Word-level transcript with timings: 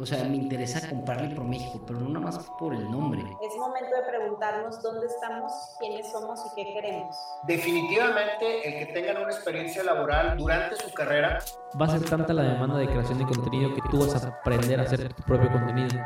o 0.00 0.06
sea, 0.06 0.24
me 0.24 0.36
interesa 0.36 0.88
comprarle 0.88 1.34
ProMéxico, 1.34 1.84
pero 1.86 2.00
no 2.00 2.08
nada 2.08 2.26
más 2.26 2.38
por 2.58 2.74
el 2.74 2.90
nombre. 2.90 3.20
Es 3.20 3.56
momento 3.56 3.96
de 3.96 4.02
preguntarnos 4.02 4.82
dónde 4.82 5.06
estamos, 5.06 5.52
quiénes 5.78 6.10
somos 6.10 6.40
y 6.46 6.54
qué 6.54 6.72
queremos. 6.74 7.16
Definitivamente 7.46 8.68
el 8.68 8.86
que 8.86 8.92
tengan 8.92 9.22
una 9.22 9.32
experiencia 9.32 9.82
laboral 9.82 10.36
durante 10.36 10.76
su 10.76 10.92
carrera 10.92 11.38
va 11.80 11.86
a 11.86 11.90
ser 11.90 12.08
tanta 12.08 12.32
la 12.32 12.42
demanda 12.42 12.78
de 12.78 12.86
creación 12.86 13.18
de 13.18 13.24
contenido 13.24 13.74
que 13.74 13.82
tú 13.90 14.00
vas 14.00 14.22
a 14.22 14.28
aprender 14.28 14.80
a 14.80 14.82
hacer 14.82 15.12
tu 15.12 15.22
propio 15.22 15.50
contenido. 15.50 15.98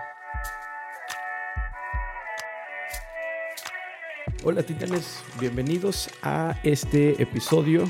Hola 4.42 4.62
titanes, 4.62 5.22
bienvenidos 5.38 6.08
a 6.22 6.58
este 6.62 7.22
episodio. 7.22 7.84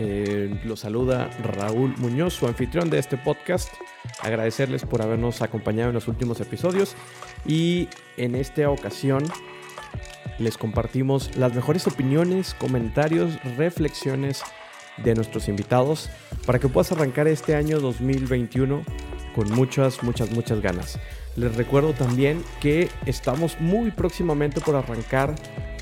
Eh, 0.00 0.60
los 0.64 0.80
saluda 0.80 1.30
Raúl 1.44 1.94
Muñoz, 1.98 2.34
su 2.34 2.48
anfitrión 2.48 2.90
de 2.90 2.98
este 2.98 3.16
podcast. 3.16 3.72
Agradecerles 4.20 4.84
por 4.84 5.00
habernos 5.00 5.42
acompañado 5.42 5.90
en 5.90 5.94
los 5.94 6.08
últimos 6.08 6.40
episodios 6.40 6.96
y 7.46 7.88
en 8.16 8.34
esta 8.34 8.68
ocasión 8.68 9.22
les 10.40 10.58
compartimos 10.58 11.36
las 11.36 11.54
mejores 11.54 11.86
opiniones, 11.86 12.54
comentarios, 12.54 13.40
reflexiones 13.56 14.42
de 15.04 15.14
nuestros 15.14 15.46
invitados 15.46 16.10
para 16.46 16.58
que 16.58 16.66
puedas 16.66 16.90
arrancar 16.90 17.28
este 17.28 17.54
año 17.54 17.78
2021 17.78 18.82
con 19.36 19.50
muchas, 19.52 20.02
muchas, 20.02 20.32
muchas 20.32 20.60
ganas. 20.60 20.98
Les 21.36 21.56
recuerdo 21.56 21.94
también 21.94 22.42
que 22.60 22.88
estamos 23.06 23.58
muy 23.58 23.90
próximamente 23.90 24.60
por 24.60 24.76
arrancar 24.76 25.34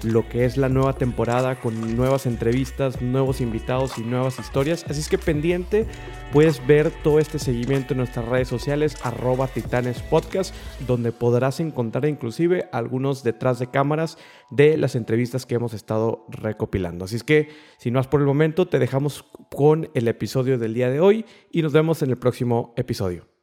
lo 0.02 0.28
que 0.28 0.44
es 0.44 0.56
la 0.56 0.68
nueva 0.68 0.94
temporada 0.94 1.56
con 1.56 1.96
nuevas 1.96 2.26
entrevistas, 2.26 3.02
nuevos 3.02 3.40
invitados 3.40 3.98
y 3.98 4.02
nuevas 4.02 4.38
historias. 4.38 4.84
Así 4.88 5.00
es 5.00 5.08
que 5.08 5.18
pendiente, 5.18 5.86
puedes 6.32 6.64
ver 6.66 6.90
todo 7.02 7.18
este 7.18 7.38
seguimiento 7.38 7.92
en 7.92 7.98
nuestras 7.98 8.26
redes 8.26 8.48
sociales, 8.48 8.96
arroba 9.02 9.48
Titanes 9.48 10.00
Podcast, 10.02 10.54
donde 10.86 11.12
podrás 11.12 11.60
encontrar 11.60 12.06
inclusive 12.06 12.68
algunos 12.72 13.22
detrás 13.22 13.58
de 13.58 13.70
cámaras 13.70 14.18
de 14.50 14.76
las 14.76 14.94
entrevistas 14.94 15.46
que 15.46 15.56
hemos 15.56 15.74
estado 15.74 16.24
recopilando. 16.28 17.04
Así 17.04 17.16
es 17.16 17.24
que, 17.24 17.48
si 17.78 17.90
no 17.90 17.98
has 17.98 18.06
por 18.06 18.20
el 18.20 18.26
momento, 18.26 18.68
te 18.68 18.78
dejamos 18.78 19.24
con 19.50 19.90
el 19.94 20.08
episodio 20.08 20.58
del 20.58 20.74
día 20.74 20.90
de 20.90 21.00
hoy 21.00 21.24
y 21.50 21.62
nos 21.62 21.72
vemos 21.72 22.02
en 22.02 22.10
el 22.10 22.16
próximo 22.16 22.72
episodio 22.76 23.39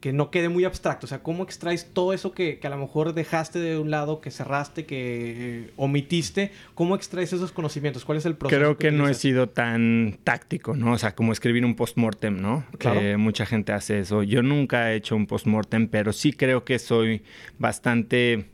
que 0.00 0.12
no 0.12 0.30
quede 0.30 0.48
muy 0.48 0.64
abstracto. 0.64 1.06
O 1.06 1.08
sea, 1.08 1.22
¿cómo 1.22 1.42
extraes 1.42 1.92
todo 1.92 2.12
eso 2.12 2.32
que, 2.32 2.60
a 2.62 2.68
lo 2.68 2.76
mejor 2.76 3.14
dejaste 3.14 3.58
de 3.58 3.78
un 3.78 3.90
lado, 3.90 4.20
que 4.20 4.30
cerraste, 4.30 4.86
que 4.86 5.64
eh, 5.66 5.70
omitiste? 5.76 6.52
¿Cómo 6.74 6.94
extraes 6.94 7.32
esos 7.32 7.50
conocimientos? 7.50 8.04
¿Cuál 8.04 8.18
es 8.18 8.26
el 8.26 8.36
proceso? 8.36 8.60
Creo 8.60 8.78
que, 8.78 8.92
no 8.92 9.08
he 9.08 9.14
sido 9.14 9.48
tan 9.48 10.18
táctico, 10.22 10.76
¿no? 10.76 10.92
O 10.92 10.98
sea, 10.98 11.14
como 11.16 11.32
escribir 11.32 11.64
un 11.64 11.74
postmortem, 11.74 12.40
¿no? 12.40 12.64
Claro. 12.78 13.00
Que 13.00 13.16
mucha 13.16 13.44
gente 13.44 13.72
hace 13.72 13.98
eso. 14.00 14.22
Yo 14.22 14.42
nunca 14.42 14.92
he 14.92 14.96
hecho 14.96 15.16
un 15.16 15.26
postmortem, 15.26 15.88
pero 15.88 16.12
sí 16.12 16.32
creo 16.32 16.64
que 16.64 16.78
soy 16.78 17.22
bastante 17.58 18.46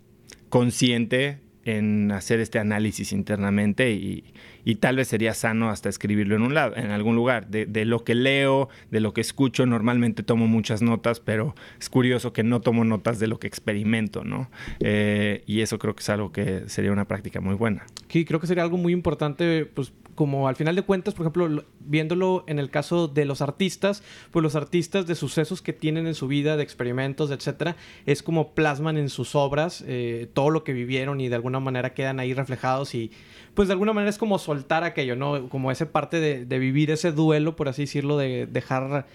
consciente 0.48 1.43
en 1.64 2.12
hacer 2.12 2.40
este 2.40 2.58
análisis 2.58 3.12
internamente 3.12 3.92
y, 3.92 4.24
y 4.64 4.76
tal 4.76 4.96
vez 4.96 5.08
sería 5.08 5.34
sano 5.34 5.70
hasta 5.70 5.88
escribirlo 5.88 6.36
en 6.36 6.42
un 6.42 6.54
lado, 6.54 6.76
en 6.76 6.90
algún 6.90 7.16
lugar. 7.16 7.48
De, 7.48 7.84
lo 7.84 8.04
que 8.04 8.14
leo, 8.14 8.68
de 8.90 9.00
lo 9.00 9.12
que 9.12 9.20
escucho, 9.20 9.66
normalmente 9.66 10.22
tomo 10.22 10.46
muchas 10.46 10.82
notas, 10.82 11.20
pero 11.20 11.54
es 11.78 11.90
curioso 11.90 12.32
que 12.32 12.42
no 12.42 12.60
tomo 12.60 12.84
notas 12.84 13.18
de 13.18 13.26
lo 13.26 13.38
que 13.38 13.46
experimento, 13.46 14.24
¿no? 14.24 14.50
Eh, 14.80 15.42
y 15.46 15.60
eso 15.60 15.78
creo 15.78 15.94
que 15.94 16.00
es 16.00 16.08
algo 16.08 16.32
que 16.32 16.68
sería 16.68 16.92
una 16.92 17.06
práctica 17.06 17.40
muy 17.40 17.54
buena. 17.54 17.84
Sí, 18.08 18.24
creo 18.24 18.40
que 18.40 18.46
sería 18.46 18.62
algo 18.62 18.78
muy 18.78 18.92
importante, 18.92 19.66
pues 19.66 19.92
como 20.14 20.48
al 20.48 20.56
final 20.56 20.76
de 20.76 20.82
cuentas, 20.82 21.14
por 21.14 21.24
ejemplo, 21.24 21.64
viéndolo 21.80 22.44
en 22.46 22.58
el 22.58 22.70
caso 22.70 23.08
de 23.08 23.24
los 23.24 23.40
artistas, 23.40 24.02
pues 24.30 24.42
los 24.42 24.54
artistas 24.54 25.06
de 25.06 25.14
sucesos 25.14 25.62
que 25.62 25.72
tienen 25.72 26.06
en 26.06 26.14
su 26.14 26.28
vida, 26.28 26.56
de 26.56 26.62
experimentos, 26.62 27.30
etcétera, 27.30 27.76
es 28.06 28.22
como 28.22 28.54
plasman 28.54 28.96
en 28.96 29.08
sus 29.08 29.34
obras 29.34 29.84
eh, 29.86 30.28
todo 30.32 30.50
lo 30.50 30.64
que 30.64 30.72
vivieron 30.72 31.20
y 31.20 31.28
de 31.28 31.34
alguna 31.34 31.60
manera 31.60 31.94
quedan 31.94 32.20
ahí 32.20 32.34
reflejados 32.34 32.94
y 32.94 33.10
pues 33.54 33.68
de 33.68 33.72
alguna 33.72 33.92
manera 33.92 34.10
es 34.10 34.18
como 34.18 34.38
soltar 34.38 34.84
aquello, 34.84 35.16
¿no? 35.16 35.48
Como 35.48 35.70
esa 35.70 35.90
parte 35.90 36.20
de, 36.20 36.58
vivir 36.58 36.90
ese 36.90 37.12
duelo, 37.12 37.56
por 37.56 37.68
así 37.68 37.82
decirlo, 37.82 38.16
de 38.16 38.46
dejar, 38.46 39.06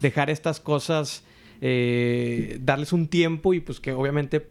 dejar 0.00 0.30
estas 0.30 0.60
cosas, 0.60 1.24
eh, 1.60 2.58
darles 2.60 2.92
un 2.92 3.08
tiempo 3.08 3.54
y 3.54 3.60
pues 3.60 3.80
que 3.80 3.92
obviamente 3.92 4.46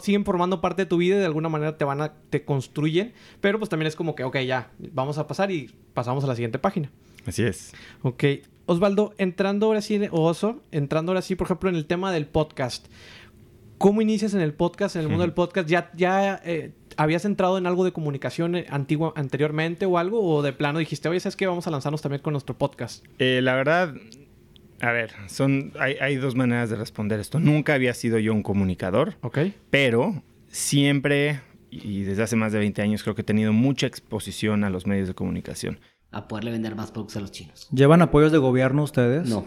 siguen 0.00 0.24
formando 0.24 0.60
parte 0.60 0.82
de 0.82 0.86
tu 0.86 0.96
vida 0.96 1.16
y 1.16 1.18
de 1.20 1.26
alguna 1.26 1.48
manera 1.48 1.76
te 1.76 1.84
van 1.84 2.00
a, 2.00 2.14
te 2.30 2.44
construyen, 2.44 3.12
pero 3.40 3.58
pues 3.58 3.68
también 3.68 3.86
es 3.86 3.96
como 3.96 4.14
que, 4.14 4.24
ok, 4.24 4.38
ya, 4.40 4.70
vamos 4.92 5.18
a 5.18 5.26
pasar 5.26 5.50
y 5.50 5.70
pasamos 5.94 6.24
a 6.24 6.26
la 6.26 6.34
siguiente 6.34 6.58
página. 6.58 6.90
Así 7.26 7.42
es. 7.42 7.72
Ok. 8.02 8.24
Osvaldo, 8.66 9.14
entrando 9.18 9.66
ahora 9.66 9.80
sí, 9.80 10.00
o 10.10 10.24
Oso, 10.24 10.60
entrando 10.72 11.12
ahora 11.12 11.22
sí, 11.22 11.36
por 11.36 11.46
ejemplo, 11.46 11.70
en 11.70 11.76
el 11.76 11.86
tema 11.86 12.12
del 12.12 12.26
podcast. 12.26 12.86
¿Cómo 13.78 14.00
inicias 14.00 14.34
en 14.34 14.40
el 14.40 14.54
podcast, 14.54 14.96
en 14.96 15.02
el 15.02 15.08
mundo 15.08 15.22
del 15.22 15.34
podcast? 15.34 15.68
¿Ya, 15.68 15.90
ya 15.94 16.40
eh, 16.44 16.72
habías 16.96 17.24
entrado 17.24 17.58
en 17.58 17.66
algo 17.66 17.84
de 17.84 17.92
comunicación 17.92 18.56
eh, 18.56 18.66
antigua, 18.70 19.12
anteriormente 19.16 19.86
o 19.86 19.98
algo? 19.98 20.20
¿O 20.22 20.42
de 20.42 20.52
plano 20.52 20.78
dijiste, 20.78 21.08
oye, 21.08 21.20
¿sabes 21.20 21.36
qué? 21.36 21.46
Vamos 21.46 21.66
a 21.66 21.70
lanzarnos 21.70 22.00
también 22.00 22.22
con 22.22 22.32
nuestro 22.32 22.56
podcast. 22.56 23.04
Eh, 23.18 23.40
la 23.42 23.54
verdad, 23.54 23.94
a 24.80 24.92
ver, 24.92 25.12
son, 25.26 25.72
hay, 25.78 26.16
dos 26.16 26.34
maneras 26.34 26.70
de 26.70 26.76
responder 26.76 27.20
esto. 27.20 27.40
Nunca 27.40 27.74
había 27.74 27.94
sido 27.94 28.18
yo 28.18 28.32
un 28.34 28.42
comunicador. 28.42 29.14
Ok. 29.22 29.38
Pero 29.70 30.22
siempre, 30.48 31.40
y 31.70 32.02
desde 32.02 32.22
hace 32.22 32.36
más 32.36 32.52
de 32.52 32.58
20 32.58 32.82
años, 32.82 33.02
creo 33.02 33.14
que 33.14 33.22
he 33.22 33.24
tenido 33.24 33.52
mucha 33.52 33.86
exposición 33.86 34.64
a 34.64 34.70
los 34.70 34.86
medios 34.86 35.08
de 35.08 35.14
comunicación. 35.14 35.80
A 36.10 36.28
poderle 36.28 36.50
vender 36.50 36.74
más 36.74 36.90
productos 36.92 37.16
a 37.16 37.20
los 37.20 37.32
chinos. 37.32 37.68
¿Llevan 37.72 38.02
apoyos 38.02 38.32
de 38.32 38.38
gobierno 38.38 38.82
ustedes? 38.82 39.28
No. 39.28 39.44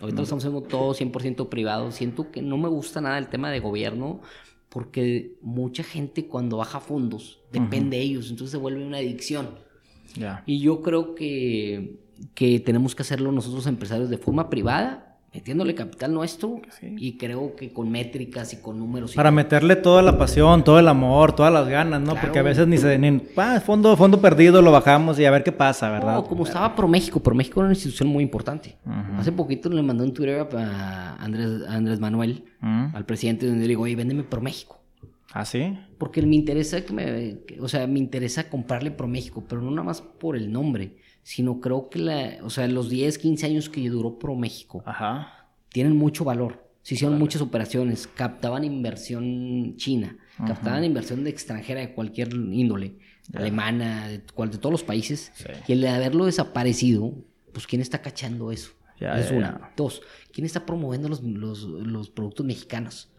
Ahorita 0.00 0.18
lo 0.18 0.22
estamos 0.24 0.44
haciendo 0.44 0.62
todo 0.62 0.94
100% 0.94 1.48
privado. 1.48 1.90
Siento 1.90 2.30
que 2.30 2.42
no 2.42 2.58
me 2.58 2.68
gusta 2.68 3.00
nada 3.00 3.18
el 3.18 3.28
tema 3.28 3.50
de 3.50 3.60
gobierno 3.60 4.20
porque 4.68 5.38
mucha 5.40 5.82
gente 5.82 6.26
cuando 6.26 6.58
baja 6.58 6.80
fondos 6.80 7.40
depende 7.50 7.96
de 7.96 8.02
ellos, 8.02 8.28
entonces 8.28 8.50
se 8.50 8.56
vuelve 8.58 8.84
una 8.84 8.98
adicción. 8.98 9.58
Y 10.44 10.60
yo 10.60 10.82
creo 10.82 11.14
que, 11.14 11.98
que 12.34 12.60
tenemos 12.60 12.94
que 12.94 13.02
hacerlo 13.02 13.32
nosotros 13.32 13.66
empresarios 13.66 14.10
de 14.10 14.18
forma 14.18 14.50
privada 14.50 15.06
metiéndole 15.36 15.74
capital 15.74 16.14
nuestro 16.14 16.62
y 16.80 17.18
creo 17.18 17.54
que 17.56 17.70
con 17.70 17.90
métricas 17.90 18.54
y 18.54 18.56
con 18.56 18.78
números. 18.78 19.14
Para 19.14 19.30
meterle 19.30 19.76
toda 19.76 20.00
la 20.00 20.16
pasión, 20.16 20.64
todo 20.64 20.78
el 20.78 20.88
amor, 20.88 21.34
todas 21.34 21.52
las 21.52 21.68
ganas, 21.68 22.00
¿no? 22.00 22.14
Porque 22.18 22.38
a 22.38 22.42
veces 22.42 22.66
ni 22.66 22.78
se... 22.78 22.98
Ni, 22.98 23.22
ah, 23.36 23.60
fondo, 23.60 23.94
fondo 23.98 24.18
perdido, 24.20 24.62
lo 24.62 24.72
bajamos 24.72 25.18
y 25.18 25.26
a 25.26 25.30
ver 25.30 25.44
qué 25.44 25.52
pasa, 25.52 25.90
¿verdad? 25.90 26.14
No, 26.14 26.24
como 26.24 26.44
estaba 26.44 26.74
ProMéxico, 26.74 27.22
ProMéxico 27.22 27.60
era 27.60 27.66
una 27.66 27.74
institución 27.74 28.08
muy 28.08 28.24
importante. 28.24 28.78
Hace 29.18 29.30
poquito 29.30 29.68
le 29.68 29.82
mandó 29.82 30.04
un 30.04 30.14
Twitter 30.14 30.46
a 30.56 31.16
Andrés, 31.16 31.68
Andrés 31.68 32.00
Manuel, 32.00 32.44
al 32.60 33.04
presidente, 33.04 33.46
donde 33.46 33.62
le 33.62 33.68
digo, 33.68 33.82
oye, 33.82 33.94
véndeme 33.94 34.22
ProMéxico. 34.22 34.80
¿Ah, 35.34 35.44
sí? 35.44 35.78
Porque 35.98 36.22
me 36.22 36.34
interesa 36.34 36.80
que 36.82 36.94
me... 36.94 37.60
o 37.60 37.68
sea, 37.68 37.86
me 37.86 37.98
interesa 37.98 38.48
comprarle 38.48 38.90
ProMéxico, 38.90 39.44
pero 39.46 39.60
no 39.60 39.70
nada 39.70 39.82
más 39.82 40.00
por 40.00 40.34
el 40.34 40.50
nombre 40.50 40.96
sino 41.26 41.60
creo 41.60 41.90
que 41.90 41.98
la, 41.98 42.36
o 42.44 42.50
sea, 42.50 42.68
los 42.68 42.88
10, 42.88 43.18
15 43.18 43.46
años 43.46 43.68
que 43.68 43.90
duró 43.90 44.16
ProMéxico 44.16 44.84
tienen 45.70 45.96
mucho 45.96 46.24
valor. 46.24 46.70
Se 46.82 46.94
hicieron 46.94 47.18
muchas 47.18 47.42
operaciones, 47.42 48.06
captaban 48.06 48.62
inversión 48.62 49.74
china, 49.74 50.16
captaban 50.46 50.84
inversión 50.84 51.24
de 51.24 51.30
extranjera 51.30 51.80
de 51.80 51.94
cualquier 51.94 52.32
índole, 52.32 52.98
alemana, 53.34 54.06
de, 54.06 54.20
cual, 54.20 54.52
de 54.52 54.58
todos 54.58 54.70
los 54.70 54.84
países, 54.84 55.32
y 55.66 55.72
el 55.72 55.80
de 55.80 55.88
haberlo 55.88 56.26
desaparecido, 56.26 57.12
pues 57.52 57.66
¿quién 57.66 57.82
está 57.82 58.00
cachando 58.02 58.52
eso? 58.52 58.70
es 59.00 59.32
una. 59.32 59.72
Dos, 59.76 60.02
¿quién 60.30 60.44
está 60.44 60.64
promoviendo 60.64 61.08
los, 61.08 61.24
los, 61.24 61.64
los, 61.64 62.08
productos 62.08 62.46
mexicanos? 62.46 63.10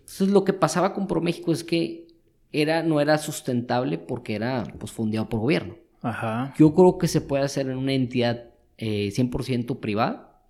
Entonces 0.00 0.30
lo 0.30 0.42
que 0.42 0.52
pasaba 0.52 0.92
con 0.92 1.06
ProMéxico 1.06 1.52
es 1.52 1.62
que 1.62 2.08
era, 2.50 2.82
no 2.82 3.00
era 3.00 3.18
sustentable 3.18 3.98
porque 3.98 4.34
era 4.34 4.64
pues, 4.80 4.90
fundeado 4.90 5.28
por 5.28 5.38
gobierno. 5.38 5.76
Ajá. 6.02 6.52
Yo 6.58 6.74
creo 6.74 6.98
que 6.98 7.08
se 7.08 7.20
puede 7.20 7.44
hacer 7.44 7.68
en 7.68 7.78
una 7.78 7.92
entidad 7.92 8.50
100% 8.78 9.72
eh, 9.72 9.78
privada, 9.80 10.42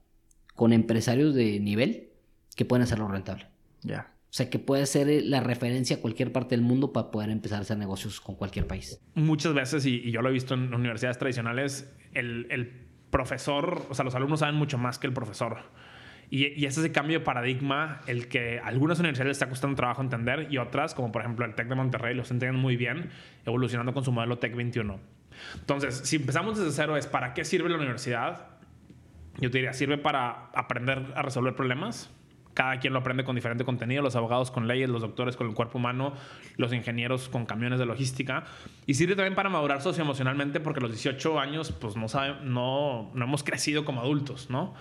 con 0.55 0.73
empresarios 0.73 1.35
de 1.35 1.61
nivel 1.61 2.11
que 2.57 2.65
pueden 2.65 2.83
hacerlo 2.83 3.09
rentable. 3.09 3.47
Ya. 3.83 4.13
O 4.33 4.35
sea, 4.35 4.49
que 4.49 4.59
puede 4.59 4.87
ser 4.87 5.11
eh, 5.11 5.21
la 5.23 5.41
referencia 5.41 5.97
a 5.97 6.01
cualquier 6.01 6.33
parte 6.33 6.57
del 6.57 6.65
mundo 6.65 6.93
para 6.93 7.11
poder 7.11 7.29
empezar 7.29 7.59
a 7.59 7.63
hacer 7.63 7.77
negocios 7.77 8.21
con 8.21 8.35
cualquier 8.35 8.67
país. 8.67 8.99
Muchas 9.15 9.53
veces, 9.53 9.85
y, 9.85 10.11
yo 10.11 10.23
lo 10.23 10.31
he 10.31 10.33
visto 10.33 10.55
en 10.55 10.73
universidades 10.73 11.19
tradicionales, 11.19 11.95
el, 12.15 12.47
el, 12.51 12.91
profesor, 13.11 13.87
o 13.91 13.95
sea, 13.95 14.07
los 14.07 14.15
alumnos 14.15 14.41
saben 14.41 14.55
mucho 14.55 14.79
más 14.79 14.99
que 14.99 15.07
el 15.07 15.13
profesor. 15.13 15.59
Y, 16.31 16.47
y 16.59 16.65
ese 16.65 16.81
es 16.81 16.87
el 16.87 16.93
cambio 16.93 17.19
de 17.19 17.25
paradigma, 17.27 18.01
el 18.07 18.27
que 18.29 18.59
algunas 18.59 18.99
universidades 19.01 19.29
les 19.29 19.35
está 19.35 19.51
costando 19.51 19.77
trabajo 19.77 20.01
entender 20.01 20.49
y 20.51 20.57
otras, 20.57 20.95
como 20.95 21.13
por 21.13 21.21
ejemplo 21.21 21.45
el 21.45 21.55
TEC 21.55 21.69
de 21.69 21.75
Monterrey, 21.75 22.15
los 22.15 22.31
entienden 22.31 22.59
muy 22.59 22.79
bien, 22.79 23.11
evolucionando 23.45 23.93
con 23.93 24.03
su 24.03 24.13
modelo 24.13 24.39
TEC 24.39 24.57
21. 24.57 24.99
Entonces, 25.59 26.03
si 26.05 26.17
empezamos 26.17 26.59
desde 26.59 26.73
cero, 26.73 26.97
es 26.97 27.07
¿para 27.07 27.35
qué 27.35 27.45
sirve 27.45 27.69
la 27.69 27.77
universidad? 27.77 28.49
Yo 29.41 29.51
te 29.51 29.59
diría, 29.59 29.73
sirve 29.73 29.99
para 29.99 30.51
aprender 30.55 31.13
a 31.17 31.23
resolver 31.23 31.55
problemas. 31.55 32.11
Cada 32.55 32.81
quien 32.81 32.93
lo 32.93 32.99
aprende 32.99 33.25
con 33.25 33.35
diferente 33.35 33.65
contenido, 33.65 34.03
los 34.03 34.15
abogados 34.15 34.51
con 34.51 34.69
leyes, 34.69 34.91
los 34.91 35.01
doctores 35.01 35.37
con 35.37 35.49
el 35.49 35.55
cuerpo 35.55 35.79
humano, 35.79 36.13
los 36.59 36.75
ingenieros 36.75 37.31
con 37.31 37.47
camiones 37.47 37.79
de 37.79 37.87
logística. 37.87 38.45
Y 38.87 38.95
sirve 38.95 39.17
también 39.17 39.35
para 39.35 39.49
madurar 39.49 39.81
socioemocionalmente 39.81 40.61
porque 40.61 40.81
a 40.81 40.83
los 40.83 40.91
18 40.91 41.41
años 41.41 41.73
pues 41.73 41.97
no, 41.97 42.09
sabe, 42.09 42.37
no, 42.45 43.11
no 43.15 43.25
hemos 43.25 43.43
crecido 43.43 43.87
como 43.87 44.03
adultos, 44.03 44.51
¿no? 44.51 44.75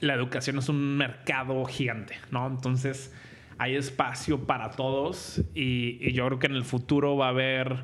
la 0.00 0.14
educación 0.14 0.58
es 0.58 0.68
un 0.68 0.96
mercado 0.96 1.64
gigante, 1.64 2.18
¿no? 2.30 2.46
Entonces 2.46 3.12
hay 3.58 3.74
espacio 3.74 4.46
para 4.46 4.70
todos 4.70 5.42
y, 5.54 5.98
y 6.00 6.12
yo 6.12 6.26
creo 6.26 6.38
que 6.38 6.46
en 6.46 6.54
el 6.54 6.64
futuro 6.64 7.16
va 7.16 7.26
a 7.26 7.30
haber 7.30 7.82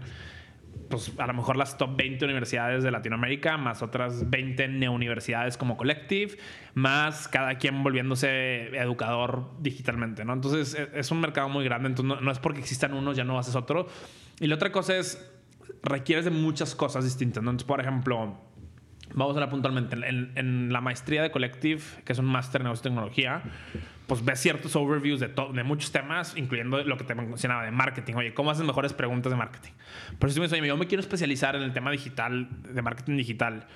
pues 0.89 1.13
a 1.19 1.27
lo 1.27 1.35
mejor 1.35 1.57
las 1.57 1.79
top 1.79 1.97
20 1.97 2.25
universidades 2.25 2.83
de 2.83 2.91
Latinoamérica, 2.91 3.57
más 3.57 3.83
otras 3.83 4.29
20 4.31 4.69
neouniversidades 4.69 5.57
como 5.57 5.77
Collective, 5.77 6.37
más 6.75 7.29
cada 7.29 7.57
quien 7.57 7.83
volviéndose 7.83 8.77
educador 8.77 9.51
digitalmente, 9.61 10.25
¿no? 10.25 10.33
Entonces 10.33 10.75
e, 10.75 10.99
es 10.99 11.11
un 11.11 11.21
mercado 11.21 11.49
muy 11.49 11.65
grande, 11.65 11.89
entonces 11.89 12.21
no, 12.21 12.31
es 12.31 12.39
porque 12.39 12.61
existan 12.61 12.95
unos 12.95 13.17
ya 13.17 13.25
no 13.25 13.39
haces 13.39 13.55
otro. 13.55 13.87
Y 14.41 14.47
la 14.47 14.57
otra 14.57 14.73
cosa 14.73 14.97
es, 14.97 15.31
requieres 15.83 16.25
de 16.25 16.31
muchas 16.31 16.75
cosas 16.75 17.05
distintas, 17.05 17.43
¿no? 17.43 17.51
Entonces, 17.51 17.67
por 17.67 17.81
ejemplo, 17.81 18.39
vamos 19.15 19.35
a 19.35 19.39
hablar 19.39 19.51
puntualmente, 19.51 19.97
en, 19.97 20.33
en 20.35 20.73
la 20.73 20.81
maestría 20.81 21.23
de 21.23 21.31
Collective, 21.31 21.83
que 22.05 22.13
es 22.13 22.19
un 22.19 22.27
máster 22.27 22.61
en 22.61 22.65
negocio 22.65 22.83
y 22.83 22.91
tecnología, 22.91 23.43
pues 24.07 24.25
ves 24.25 24.41
ciertos 24.41 24.77
overviews 24.77 25.21
de, 25.21 25.29
de 25.29 25.65
muchos 25.65 25.91
temas, 25.91 26.37
incluyendo 26.37 26.83
lo 26.85 26.97
que 26.99 27.05
te 27.05 27.15
mencionaba 27.15 27.65
de 27.65 27.71
marketing. 27.71 28.15
Oye, 28.15 28.35
¿cómo 28.35 28.51
haces 28.51 28.67
mejores 28.67 28.93
preguntas 28.93 29.33
de 29.33 29.37
marketing? 29.37 29.73
Por 30.19 30.29
eso 30.29 30.41
me 30.41 30.47
dice, 30.47 30.61
oye, 30.61 30.69
yo 30.69 30.77
me 30.77 30.87
quiero 30.87 31.01
especializar 31.01 31.57
en 31.57 31.63
el 31.63 31.73
tema 31.73 31.91
digital, 31.91 32.49
de 32.63 32.83
marketing 32.83 33.17
digital, 33.17 33.67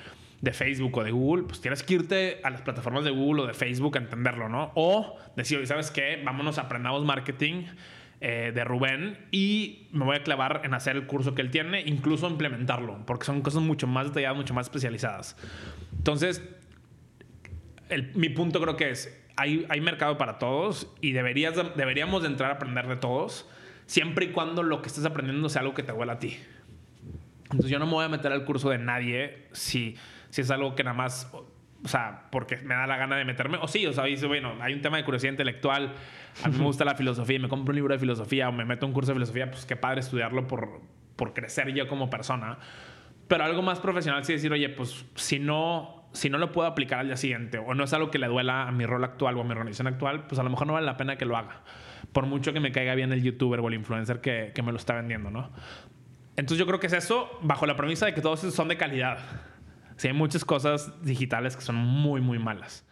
de 0.41 0.53
Facebook 0.53 0.97
o 0.99 1.03
de 1.03 1.11
Google, 1.11 1.45
pues 1.45 1.61
tienes 1.61 1.83
que 1.83 1.95
irte 1.95 2.41
a 2.45 2.51
las 2.51 2.61
plataformas 2.63 3.05
de 3.05 3.11
Google 3.11 3.43
o 3.43 3.47
de 3.47 3.55
Facebook 3.55 3.97
a 3.97 4.01
entenderlo, 4.01 4.49
¿no? 4.49 4.71
O 4.75 5.19
decir, 5.35 5.59
oye, 5.59 5.67
¿sabes 5.67 5.91
qué? 5.91 6.23
Vámonos, 6.25 6.59
aprendamos 6.59 7.05
marketing 7.05 7.65
eh, 8.21 8.53
de 8.55 8.65
Rubén 8.65 9.27
y 9.31 9.89
me 9.93 10.05
voy 10.05 10.17
a 10.17 10.23
clavar 10.23 10.63
en 10.65 10.75
hacer 10.75 10.97
el 10.97 11.07
curso 11.07 11.35
que 11.35 11.43
él 11.43 11.51
tiene, 11.51 11.83
incluso 11.83 12.29
implementarlo, 12.29 13.05
porque 13.07 13.25
son 13.25 13.43
cosas 13.43 13.63
mucho 13.63 13.87
más 13.87 14.09
detalladas, 14.09 14.37
mucho 14.37 14.55
más 14.55 14.67
especializadas. 14.67 15.37
Entonces, 15.97 16.43
mi 18.15 18.29
punto 18.29 18.61
creo 18.61 18.77
que 18.77 18.91
es, 18.91 19.17
hay, 19.37 19.81
mercado 19.81 20.19
para 20.19 20.39
todos 20.39 20.93
y 21.01 21.13
deberías, 21.13 21.55
deberíamos 21.77 22.23
de 22.23 22.29
entrar 22.29 22.51
a 22.51 22.55
aprender 22.55 22.89
de 22.89 22.97
todos, 22.97 23.49
siempre 23.87 24.27
y 24.27 24.29
cuando 24.31 24.63
lo 24.63 24.83
que 24.83 24.89
estés 24.89 25.05
aprendiendo 25.05 25.49
sea 25.49 25.63
algo 25.63 25.75
que 25.75 25.85
te 25.85 25.93
huela 25.93 26.15
a 26.15 26.19
ti. 26.19 26.37
Entonces 27.45 27.71
yo 27.71 27.79
no 27.79 27.87
me 27.87 27.93
voy 27.93 28.05
a 28.05 28.09
meter 28.09 28.33
al 28.33 28.45
curso 28.45 28.69
de 28.71 28.79
nadie 28.79 29.47
si, 29.53 29.97
si 30.31 30.41
es 30.41 30.51
algo 30.51 30.75
que 30.75 30.83
nada 30.83 30.97
más, 30.97 31.31
o 31.85 31.89
sea, 31.89 32.29
porque 32.31 32.57
me 32.59 32.75
da 32.75 32.87
la 32.87 32.97
gana 32.97 33.17
de 33.17 33.25
meterme, 33.25 33.59
o 33.61 33.69
sí, 33.69 33.87
o 33.87 33.93
sea, 33.93 34.05
dice, 34.05 34.27
bueno, 34.27 34.55
hay 34.61 34.75
un 34.75 34.83
tema 34.83 34.97
de 34.97 35.05
curiosidad 35.05 35.33
intelectual, 35.33 35.95
a 36.43 36.49
mí 36.49 36.59
me 36.59 36.65
gusta 36.65 36.85
la 36.85 36.95
filosofía 36.95 37.37
y 37.37 37.39
me 37.39 37.49
compro 37.49 37.73
un 37.73 37.77
libro 37.77 37.95
de 37.95 37.99
filosofía 38.01 38.49
o 38.49 38.53
me 38.53 38.65
meto 38.65 38.87
un 38.87 38.93
curso 38.93 39.13
de 39.13 39.17
filosofía, 39.17 39.51
pues 39.51 39.65
qué 39.65 39.77
padre 39.77 40.01
estudiarlo 40.01 40.47
por, 40.47 40.81
por 41.17 41.35
crecer 41.35 41.73
yo 41.75 41.87
como 41.87 42.11
persona. 42.11 42.59
Pero 43.29 43.45
algo 43.45 43.63
más 43.63 43.79
profesional 43.79 44.25
sí 44.25 44.33
decir, 44.33 44.53
oye, 44.53 44.69
pues 44.71 45.07
si 45.15 45.39
no 45.39 45.99
si 46.13 46.31
no 46.31 46.39
lo 46.39 46.53
puedo 46.53 46.67
aplicar 46.67 47.01
al 47.01 47.07
día 47.07 47.17
siguiente 47.17 47.59
o 47.59 47.75
no 47.75 47.85
es 47.85 47.93
algo 47.93 48.11
que 48.11 48.19
le 48.19 48.27
duela 48.27 48.67
a 48.67 48.73
mi 48.73 48.87
rol 48.87 49.05
actual 49.05 49.37
o 49.37 49.43
a 49.43 49.45
mi 49.45 49.53
organización 49.53 49.87
actual, 49.89 50.27
pues 50.27 50.39
a 50.39 50.43
lo 50.43 50.51
mejor 50.51 50.67
no 50.67 50.73
vale 50.73 50.87
la 50.87 50.97
pena 50.97 51.17
que 51.17 51.25
lo 51.25 51.37
haga. 51.37 51.63
Por 52.13 52.27
mucho 52.27 52.53
que 52.53 52.61
me 52.61 52.73
caiga 52.73 52.95
bien 52.95 53.13
el 53.13 53.23
youtuber 53.23 53.61
o 53.61 53.69
el 53.69 53.75
influencer 53.75 54.21
que, 54.21 54.53
que 54.55 54.63
me 54.63 54.73
lo 54.73 54.79
está 54.79 54.95
vendiendo, 54.95 55.31
¿no? 55.31 55.51
Entonces 56.37 56.59
yo 56.59 56.67
creo 56.67 56.81
que 56.81 56.87
es 56.87 56.93
eso 56.93 57.39
bajo 57.43 57.67
la 57.67 57.77
premisa 57.77 58.07
de 58.07 58.15
que 58.15 58.21
todos 58.21 58.41
son 58.41 58.69
de 58.69 58.77
calidad. 58.77 59.19
Sí, 59.99 60.07
hay 60.07 60.15
muchas 60.15 60.45
cosas 60.45 60.93
digitales 61.03 61.57
que 61.57 61.63
son 61.63 61.77
muy, 61.77 62.21
muy 62.21 62.39
malas. 62.39 62.85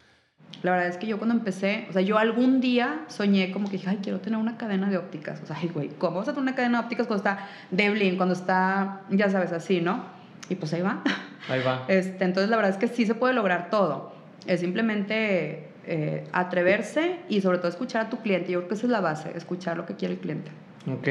La 0.62 0.72
verdad 0.72 0.88
es 0.88 0.96
que 0.96 1.06
yo 1.06 1.18
cuando 1.18 1.36
empecé, 1.36 1.86
o 1.88 1.92
sea, 1.92 2.02
yo 2.02 2.18
algún 2.18 2.60
día 2.60 3.04
soñé 3.06 3.52
como 3.52 3.66
que 3.66 3.76
dije, 3.76 3.88
ay, 3.88 4.00
quiero 4.02 4.20
tener 4.20 4.38
una 4.38 4.56
cadena 4.56 4.90
de 4.90 4.98
ópticas. 4.98 5.40
O 5.40 5.46
sea, 5.46 5.56
ay, 5.56 5.68
güey, 5.68 5.90
¿cómo 5.98 6.18
vas 6.18 6.28
a 6.28 6.32
tener 6.32 6.42
una 6.42 6.56
cadena 6.56 6.78
de 6.78 6.84
ópticas 6.84 7.06
cuando 7.06 7.22
está 7.22 7.48
Devlin, 7.70 8.16
cuando 8.16 8.34
está, 8.34 9.02
ya 9.10 9.30
sabes, 9.30 9.52
así, 9.52 9.80
¿no? 9.80 10.04
Y 10.48 10.56
pues 10.56 10.72
ahí 10.72 10.82
va. 10.82 11.02
Ahí 11.48 11.62
va. 11.62 11.84
Este, 11.88 12.24
entonces, 12.24 12.50
la 12.50 12.56
verdad 12.56 12.72
es 12.72 12.78
que 12.78 12.88
sí 12.88 13.06
se 13.06 13.14
puede 13.14 13.34
lograr 13.34 13.70
todo. 13.70 14.12
Es 14.46 14.60
simplemente 14.60 15.68
eh, 15.86 16.24
atreverse 16.32 17.20
y 17.28 17.40
sobre 17.40 17.58
todo 17.58 17.68
escuchar 17.68 18.06
a 18.06 18.10
tu 18.10 18.18
cliente. 18.18 18.50
Yo 18.50 18.58
creo 18.60 18.68
que 18.68 18.74
esa 18.74 18.86
es 18.86 18.90
la 18.90 19.00
base, 19.00 19.30
escuchar 19.36 19.76
lo 19.76 19.86
que 19.86 19.94
quiere 19.94 20.14
el 20.14 20.20
cliente. 20.20 20.50
Ok. 20.88 21.08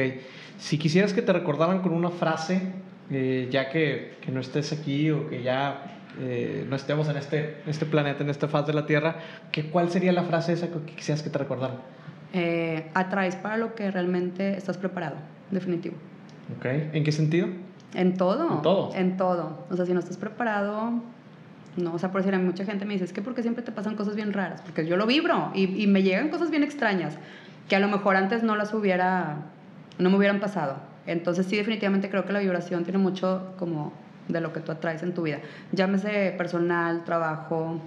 Si 0.58 0.76
quisieras 0.76 1.14
que 1.14 1.22
te 1.22 1.32
recordaran 1.32 1.80
con 1.80 1.94
una 1.94 2.10
frase, 2.10 2.60
eh, 3.10 3.48
ya 3.50 3.70
que, 3.70 4.16
que, 4.20 4.32
no 4.32 4.40
estés 4.40 4.72
aquí 4.72 5.10
o 5.10 5.28
que 5.28 5.42
ya 5.42 5.98
eh, 6.20 6.66
no 6.68 6.76
estemos 6.76 7.08
en 7.08 7.16
este, 7.16 7.58
este 7.66 7.86
planeta, 7.86 8.22
en 8.24 8.30
esta 8.30 8.48
faz 8.48 8.66
de 8.66 8.72
la 8.72 8.86
Tierra, 8.86 9.16
¿qué, 9.52 9.70
¿cuál 9.70 9.90
sería 9.90 10.12
la 10.12 10.24
frase 10.24 10.52
esa 10.52 10.68
que 10.68 10.80
quisieras 10.94 11.22
que 11.22 11.30
te 11.30 11.38
recordaran? 11.38 11.78
atraes 12.92 13.34
para 13.34 13.56
lo 13.56 13.74
que 13.74 13.90
realmente 13.90 14.58
estás 14.58 14.76
preparado, 14.76 15.16
definitivo. 15.50 15.94
Ok. 16.58 16.66
¿En 16.92 17.02
qué 17.02 17.10
sentido? 17.10 17.48
En 17.94 18.18
todo. 18.18 18.56
En 18.56 18.62
todo. 18.62 18.94
En 18.94 19.16
todo. 19.16 19.66
O 19.70 19.76
sea, 19.76 19.86
si 19.86 19.94
no 19.94 20.00
estás 20.00 20.18
preparado, 20.18 21.00
no, 21.76 21.94
o 21.94 21.98
sea, 21.98 22.10
por 22.10 22.20
decir, 22.20 22.34
a 22.34 22.38
mucha 22.38 22.64
gente 22.64 22.84
me 22.84 22.94
dice, 22.94 23.04
es 23.04 23.12
que 23.12 23.22
porque 23.22 23.42
siempre 23.42 23.62
te 23.62 23.72
pasan 23.72 23.96
cosas 23.96 24.16
bien 24.16 24.32
raras, 24.32 24.60
porque 24.62 24.86
yo 24.86 24.96
lo 24.96 25.06
vibro 25.06 25.50
y, 25.54 25.82
y, 25.82 25.86
me 25.86 26.02
llegan 26.02 26.28
cosas 26.30 26.50
bien 26.50 26.62
extrañas 26.62 27.18
que 27.68 27.76
a 27.76 27.80
lo 27.80 27.88
mejor 27.88 28.16
antes 28.16 28.42
no 28.42 28.56
las 28.56 28.72
hubiera, 28.72 29.38
no 29.98 30.10
me 30.10 30.16
hubieran 30.16 30.40
pasado. 30.40 30.76
Entonces 31.06 31.46
sí, 31.46 31.56
definitivamente 31.56 32.10
creo 32.10 32.24
que 32.24 32.32
la 32.32 32.40
vibración 32.40 32.84
tiene 32.84 32.98
mucho 32.98 33.54
como 33.58 33.92
de 34.28 34.40
lo 34.40 34.52
que 34.52 34.60
tú 34.60 34.72
atraes 34.72 35.02
en 35.02 35.14
tu 35.14 35.22
vida. 35.22 35.40
Llámese 35.72 36.34
personal, 36.36 37.04
trabajo, 37.04 37.80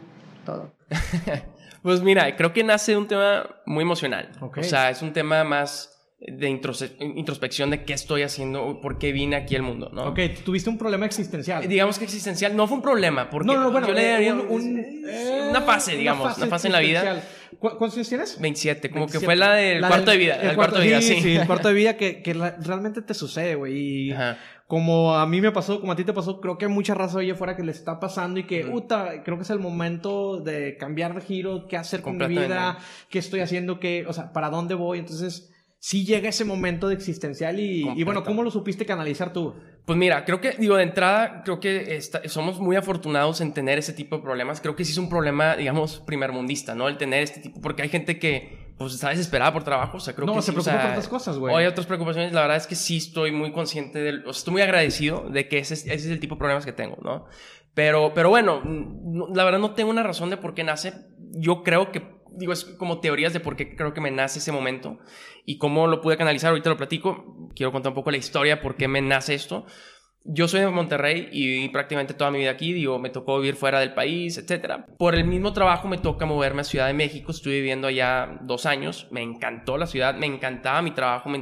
todo. 0.45 0.71
pues 1.83 2.01
mira, 2.01 2.35
creo 2.35 2.53
que 2.53 2.63
nace 2.63 2.95
un 2.95 3.07
tema 3.07 3.47
muy 3.65 3.83
emocional. 3.83 4.29
O 4.39 4.63
sea, 4.63 4.89
es 4.89 5.01
un 5.01 5.13
tema 5.13 5.43
más 5.43 5.98
de 6.21 6.49
introspección 6.49 7.69
de 7.69 7.85
qué 7.85 7.93
estoy 7.93 8.23
haciendo, 8.23 8.81
por 8.81 8.97
qué 8.97 9.13
vine 9.13 9.37
aquí 9.37 9.55
al 9.55 9.61
mundo, 9.61 9.89
¿no? 9.93 10.09
Ok, 10.09 10.19
tuviste 10.43 10.69
un 10.69 10.77
problema 10.77 11.05
existencial. 11.05 11.65
Digamos 11.65 11.97
que 11.97 12.03
existencial, 12.03 12.57
no 12.57 12.67
fue 12.67 12.77
un 12.77 12.83
problema, 12.83 13.29
porque 13.29 13.47
no, 13.47 13.57
no, 13.57 13.71
bueno, 13.71 13.87
yo 13.87 13.93
le 13.93 14.27
eh, 14.27 15.47
una 15.49 15.61
fase, 15.61 15.95
digamos, 15.95 16.37
una 16.37 16.47
fase, 16.47 16.67
en 16.67 16.73
la 16.73 16.79
vida. 16.79 17.23
¿Cuántos 17.57 17.95
años 17.95 18.09
tienes? 18.09 18.39
27, 18.39 18.89
como 18.89 19.07
que 19.07 19.21
fue 19.21 19.37
la 19.37 19.53
del 19.53 19.79
cuarto 19.79 20.11
de 20.11 20.17
vida. 20.17 20.35
El, 20.35 20.55
cuarto, 20.55 20.79
de 20.79 20.87
vida, 20.87 21.01
sí. 21.01 21.21
Sí, 21.21 21.35
el 21.37 21.47
cuarto 21.47 21.69
de 21.69 21.73
vida 21.73 21.95
que, 21.95 22.21
que 22.23 22.33
realmente 22.33 23.01
te 23.01 23.13
sucede, 23.13 23.55
güey. 23.55 24.09
Y 24.09 24.13
como 24.67 25.15
a 25.15 25.25
mí 25.25 25.39
me 25.39 25.51
pasó, 25.51 25.79
como 25.79 25.93
a 25.93 25.95
ti 25.95 26.03
te 26.03 26.13
pasó, 26.13 26.41
creo 26.41 26.57
que 26.57 26.65
hay 26.65 26.71
mucha 26.71 26.93
raza 26.95 27.19
allá 27.19 27.33
afuera 27.33 27.55
que 27.55 27.63
le 27.63 27.71
está 27.71 27.99
pasando 27.99 28.41
y 28.41 28.43
que, 28.43 28.65
puta, 28.65 29.23
creo 29.23 29.37
que 29.37 29.43
es 29.43 29.49
el 29.49 29.59
momento 29.59 30.41
de 30.41 30.75
cambiar 30.77 31.15
de 31.15 31.21
giro, 31.21 31.65
qué 31.67 31.77
hacer 31.77 32.01
con 32.01 32.17
mi 32.17 32.27
vida, 32.27 32.77
qué 33.09 33.19
estoy 33.19 33.39
haciendo, 33.39 33.79
qué, 33.79 34.05
o 34.05 34.11
sea, 34.11 34.33
para 34.33 34.49
dónde 34.49 34.75
voy. 34.75 34.99
Entonces 34.99 35.48
sí 35.79 36.05
llega 36.05 36.29
ese 36.29 36.43
momento 36.43 36.89
de 36.89 36.95
existencial 36.95 37.59
y, 37.59 38.03
bueno, 38.03 38.23
¿cómo 38.23 38.43
lo 38.43 38.51
supiste 38.51 38.85
canalizar 38.85 39.33
tú? 39.33 39.55
Pues 39.85 39.97
mira, 39.97 40.25
creo 40.25 40.39
que, 40.41 40.51
digo, 40.51 40.75
de 40.75 40.83
entrada, 40.83 41.41
creo 41.43 41.59
que 41.59 41.99
somos 42.25 42.59
muy 42.59 42.75
afortunados 42.75 43.41
en 43.41 43.53
tener 43.53 43.79
ese 43.79 43.93
tipo 43.93 44.17
de 44.17 44.21
problemas. 44.21 44.61
Creo 44.61 44.75
que 44.75 44.85
sí 44.85 44.91
es 44.91 44.97
un 44.97 45.09
problema, 45.09 45.55
digamos, 45.55 45.99
primermundista, 45.99 46.75
¿no? 46.75 46.89
El 46.89 46.97
tener 46.97 47.23
este 47.23 47.39
tipo, 47.39 47.61
porque 47.61 47.81
hay 47.81 47.89
gente 47.89 48.19
que, 48.19 48.73
pues, 48.77 48.93
está 48.93 49.09
desesperada 49.09 49.53
por 49.53 49.63
trabajo, 49.63 49.97
o 49.97 49.99
sea, 49.99 50.13
creo 50.13 50.27
no, 50.27 50.35
que 50.35 50.41
se 50.41 50.51
preocupa 50.51 50.81
por 50.81 50.91
otras 50.91 51.07
cosas, 51.07 51.37
güey. 51.37 51.53
O 51.53 51.57
hay 51.57 51.65
otras 51.65 51.87
preocupaciones, 51.87 52.33
la 52.33 52.41
verdad 52.41 52.57
es 52.57 52.67
que 52.67 52.75
sí 52.75 52.97
estoy 52.97 53.31
muy 53.31 53.51
consciente 53.51 53.99
del, 53.99 54.19
o 54.27 54.33
sea, 54.33 54.39
estoy 54.39 54.51
muy 54.51 54.61
agradecido 54.61 55.29
de 55.29 55.47
que 55.47 55.59
ese, 55.59 55.73
ese 55.73 55.93
es 55.93 56.05
el 56.05 56.19
tipo 56.19 56.35
de 56.35 56.39
problemas 56.39 56.65
que 56.65 56.73
tengo, 56.73 56.97
¿no? 57.01 57.25
Pero, 57.73 58.13
pero 58.13 58.29
bueno, 58.29 58.61
la 59.33 59.45
verdad 59.45 59.59
no 59.59 59.73
tengo 59.73 59.89
una 59.89 60.03
razón 60.03 60.29
de 60.29 60.37
por 60.37 60.53
qué 60.53 60.63
nace. 60.63 60.93
Yo 61.31 61.63
creo 61.63 61.91
que 61.91 62.18
digo, 62.39 62.53
es 62.53 62.65
como 62.65 62.99
teorías 62.99 63.33
de 63.33 63.39
por 63.39 63.55
qué 63.55 63.75
creo 63.75 63.93
que 63.93 64.01
me 64.01 64.09
nace 64.09 64.39
ese 64.39 64.51
momento 64.51 64.97
y 65.45 65.57
cómo 65.57 65.85
lo 65.87 66.01
pude 66.01 66.17
canalizar. 66.17 66.49
Ahorita 66.49 66.69
lo 66.69 66.77
platico. 66.77 67.49
Quiero 67.55 67.71
contar 67.71 67.91
un 67.91 67.95
poco 67.95 68.11
la 68.11 68.17
historia, 68.17 68.61
por 68.61 68.75
qué 68.75 68.87
me 68.87 69.01
nace 69.01 69.35
esto. 69.35 69.65
Yo 70.25 70.47
soy 70.47 70.59
de 70.59 70.67
Monterrey 70.67 71.29
y 71.31 71.47
viví 71.47 71.69
prácticamente 71.69 72.13
toda 72.13 72.29
mi 72.29 72.39
vida 72.39 72.51
aquí, 72.51 72.73
digo, 72.73 72.99
me 72.99 73.09
tocó 73.09 73.39
vivir 73.39 73.55
fuera 73.55 73.79
del 73.79 73.93
país, 73.93 74.37
etc. 74.37 74.85
Por 74.97 75.15
el 75.15 75.23
mismo 75.23 75.53
trabajo 75.53 75.87
me 75.87 75.97
toca 75.97 76.25
moverme 76.25 76.61
a 76.61 76.65
Ciudad 76.65 76.87
de 76.87 76.93
México, 76.93 77.31
estuve 77.31 77.55
viviendo 77.55 77.87
allá 77.87 78.37
dos 78.41 78.65
años, 78.65 79.07
me 79.11 79.21
encantó 79.21 79.77
la 79.77 79.87
ciudad, 79.87 80.15
me 80.15 80.25
encantaba 80.25 80.81
mi 80.81 80.91
trabajo, 80.91 81.29
me 81.29 81.39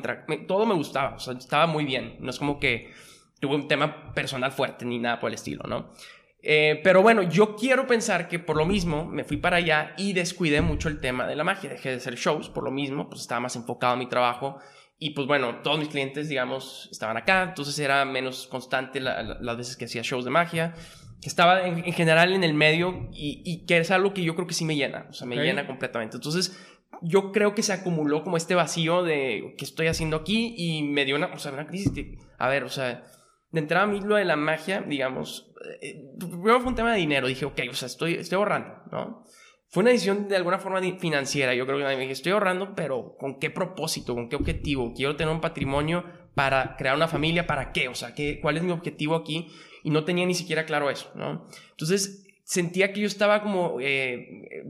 todo 0.48 0.66
me 0.68 0.76
gustaba, 0.76 1.16
o 1.16 1.20
sea, 1.20 1.34
estaba 1.34 1.66
muy 1.66 1.86
bien, 1.86 2.18
no 2.20 2.30
es 2.30 2.38
como 2.38 2.60
que 2.60 2.92
tuve 3.40 3.56
un 3.56 3.68
tema 3.68 4.14
personal 4.14 4.52
fuerte 4.52 4.86
ni 4.86 5.00
nada 5.00 5.20
por 5.20 5.30
el 5.30 5.36
estilo, 5.36 5.64
¿no? 5.68 5.92
Eh, 6.42 6.80
pero 6.84 7.02
bueno, 7.02 7.24
yo 7.24 7.56
quiero 7.56 7.88
pensar 7.88 8.28
que 8.28 8.40
por 8.40 8.58
lo 8.58 8.66
mismo 8.66 9.06
me 9.06 9.24
fui 9.24 9.38
para 9.38 9.58
allá 9.58 9.94
y 9.98 10.14
descuidé 10.14 10.62
mucho 10.62 10.88
el 10.88 11.00
tema 11.00 11.28
de 11.28 11.36
la 11.36 11.44
magia. 11.44 11.70
Dejé 11.70 11.90
de 11.90 11.96
hacer 11.96 12.16
shows 12.16 12.50
por 12.50 12.64
lo 12.64 12.72
mismo, 12.72 13.10
pues 13.10 13.22
estaba 13.22 13.42
más 13.42 13.56
enfocado 13.56 13.94
en 13.94 14.00
mi 14.00 14.08
trabajo. 14.08 14.60
Y 15.00 15.12
pues 15.12 15.28
bueno, 15.28 15.62
todos 15.62 15.78
mis 15.78 15.90
clientes, 15.90 16.28
digamos, 16.28 16.90
estaban 16.92 17.18
acá, 17.18 17.44
entonces 17.44 17.78
era 17.78 18.04
menos 18.06 18.48
constante 18.48 19.00
las 19.00 19.58
veces 19.58 19.78
que 19.78 19.86
hacía 19.86 20.02
shows 20.02 20.26
de 20.26 20.32
magia. 20.32 20.74
Que 21.22 21.30
estaba 21.30 21.66
en, 21.66 21.84
general 21.94 22.34
en 22.34 22.44
el 22.44 22.54
medio 22.54 23.10
y, 23.12 23.66
que 23.66 23.78
es 23.78 23.90
algo 23.90 24.14
que 24.14 24.24
yo 24.24 24.36
creo 24.36 24.48
que 24.48 24.54
sí 24.54 24.66
me 24.66 24.76
llena, 24.76 25.08
o 25.10 25.14
sea, 25.14 25.28
me 25.28 25.36
llena 25.36 25.66
completamente. 25.66 26.18
Entonces, 26.18 26.56
yo 27.02 27.32
creo 27.32 27.56
que 27.56 27.64
se 27.64 27.74
acumuló 27.74 28.24
como 28.24 28.38
este 28.38 28.56
vacío 28.56 29.04
de 29.04 29.56
qué 29.58 29.66
estoy 29.66 29.88
haciendo 29.88 30.18
aquí 30.18 30.54
y 30.58 30.84
me 30.84 31.06
dio 31.06 31.16
una, 31.16 31.28
o 31.28 31.40
sea, 31.40 31.52
una 31.52 31.68
crisis 31.68 31.92
que, 31.92 32.18
a 32.38 32.48
ver, 32.48 32.64
o 32.64 32.70
sea, 32.70 33.04
de 33.52 33.60
entrada 33.60 33.86
a 33.86 33.88
mí 33.88 34.02
lo 34.02 34.16
de 34.16 34.26
la 34.26 34.36
magia, 34.36 34.82
digamos, 34.82 35.54
eh, 35.82 36.04
primero 36.20 36.60
fue 36.60 36.70
un 36.70 36.76
tema 36.76 36.92
de 36.92 37.00
dinero. 37.00 37.28
Dije, 37.28 37.46
ok, 37.46 37.60
o 37.70 37.74
sea, 37.74 37.88
estoy, 37.88 38.16
estoy 38.16 38.38
ahorrando, 38.38 38.76
¿no? 38.92 39.26
Fue 39.70 39.82
una 39.82 39.92
decisión 39.92 40.28
de 40.28 40.38
alguna 40.38 40.60
forma 40.60 40.82
financiera. 40.98 41.54
Yo 41.54 41.66
creo 41.66 41.78
que 41.80 41.98
dije, 41.98 42.12
estoy 42.12 42.32
ahorrando, 42.32 42.74
pero 42.74 43.16
¿con 43.20 43.38
qué 43.40 43.50
propósito? 43.50 44.16
¿Con 44.16 44.30
qué 44.30 44.38
objetivo? 44.38 44.94
Quiero 44.94 45.18
tener 45.18 45.34
un 45.34 45.42
patrimonio 45.42 46.06
para 46.36 46.78
crear 46.78 46.96
una 46.96 47.08
familia. 47.10 47.48
¿Para 47.48 47.74
qué? 47.74 47.90
O 47.90 47.96
sea, 47.96 48.14
¿qué, 48.14 48.40
¿cuál 48.42 48.58
es 48.58 48.64
mi 48.64 48.72
objetivo 48.72 49.16
aquí? 49.16 49.50
Y 49.84 49.90
no 49.90 50.06
tenía 50.06 50.26
ni 50.26 50.36
siquiera 50.36 50.66
claro 50.66 50.90
eso, 50.90 51.12
¿no? 51.16 51.48
Entonces, 51.72 52.26
sentía 52.44 52.94
que 52.94 53.02
yo 53.02 53.08
estaba 53.08 53.42
como, 53.42 53.78
eh, 53.82 54.62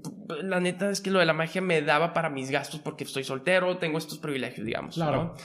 la 0.41 0.59
neta 0.59 0.89
es 0.89 0.99
que 0.99 1.11
lo 1.11 1.19
de 1.19 1.25
la 1.25 1.33
magia 1.33 1.61
me 1.61 1.83
daba 1.83 2.11
para 2.11 2.31
mis 2.31 2.49
gastos 2.49 2.79
porque 2.79 3.03
estoy 3.03 3.23
soltero, 3.23 3.77
tengo 3.77 3.99
estos 3.99 4.17
privilegios, 4.17 4.65
digamos. 4.65 4.95
Claro. 4.95 5.35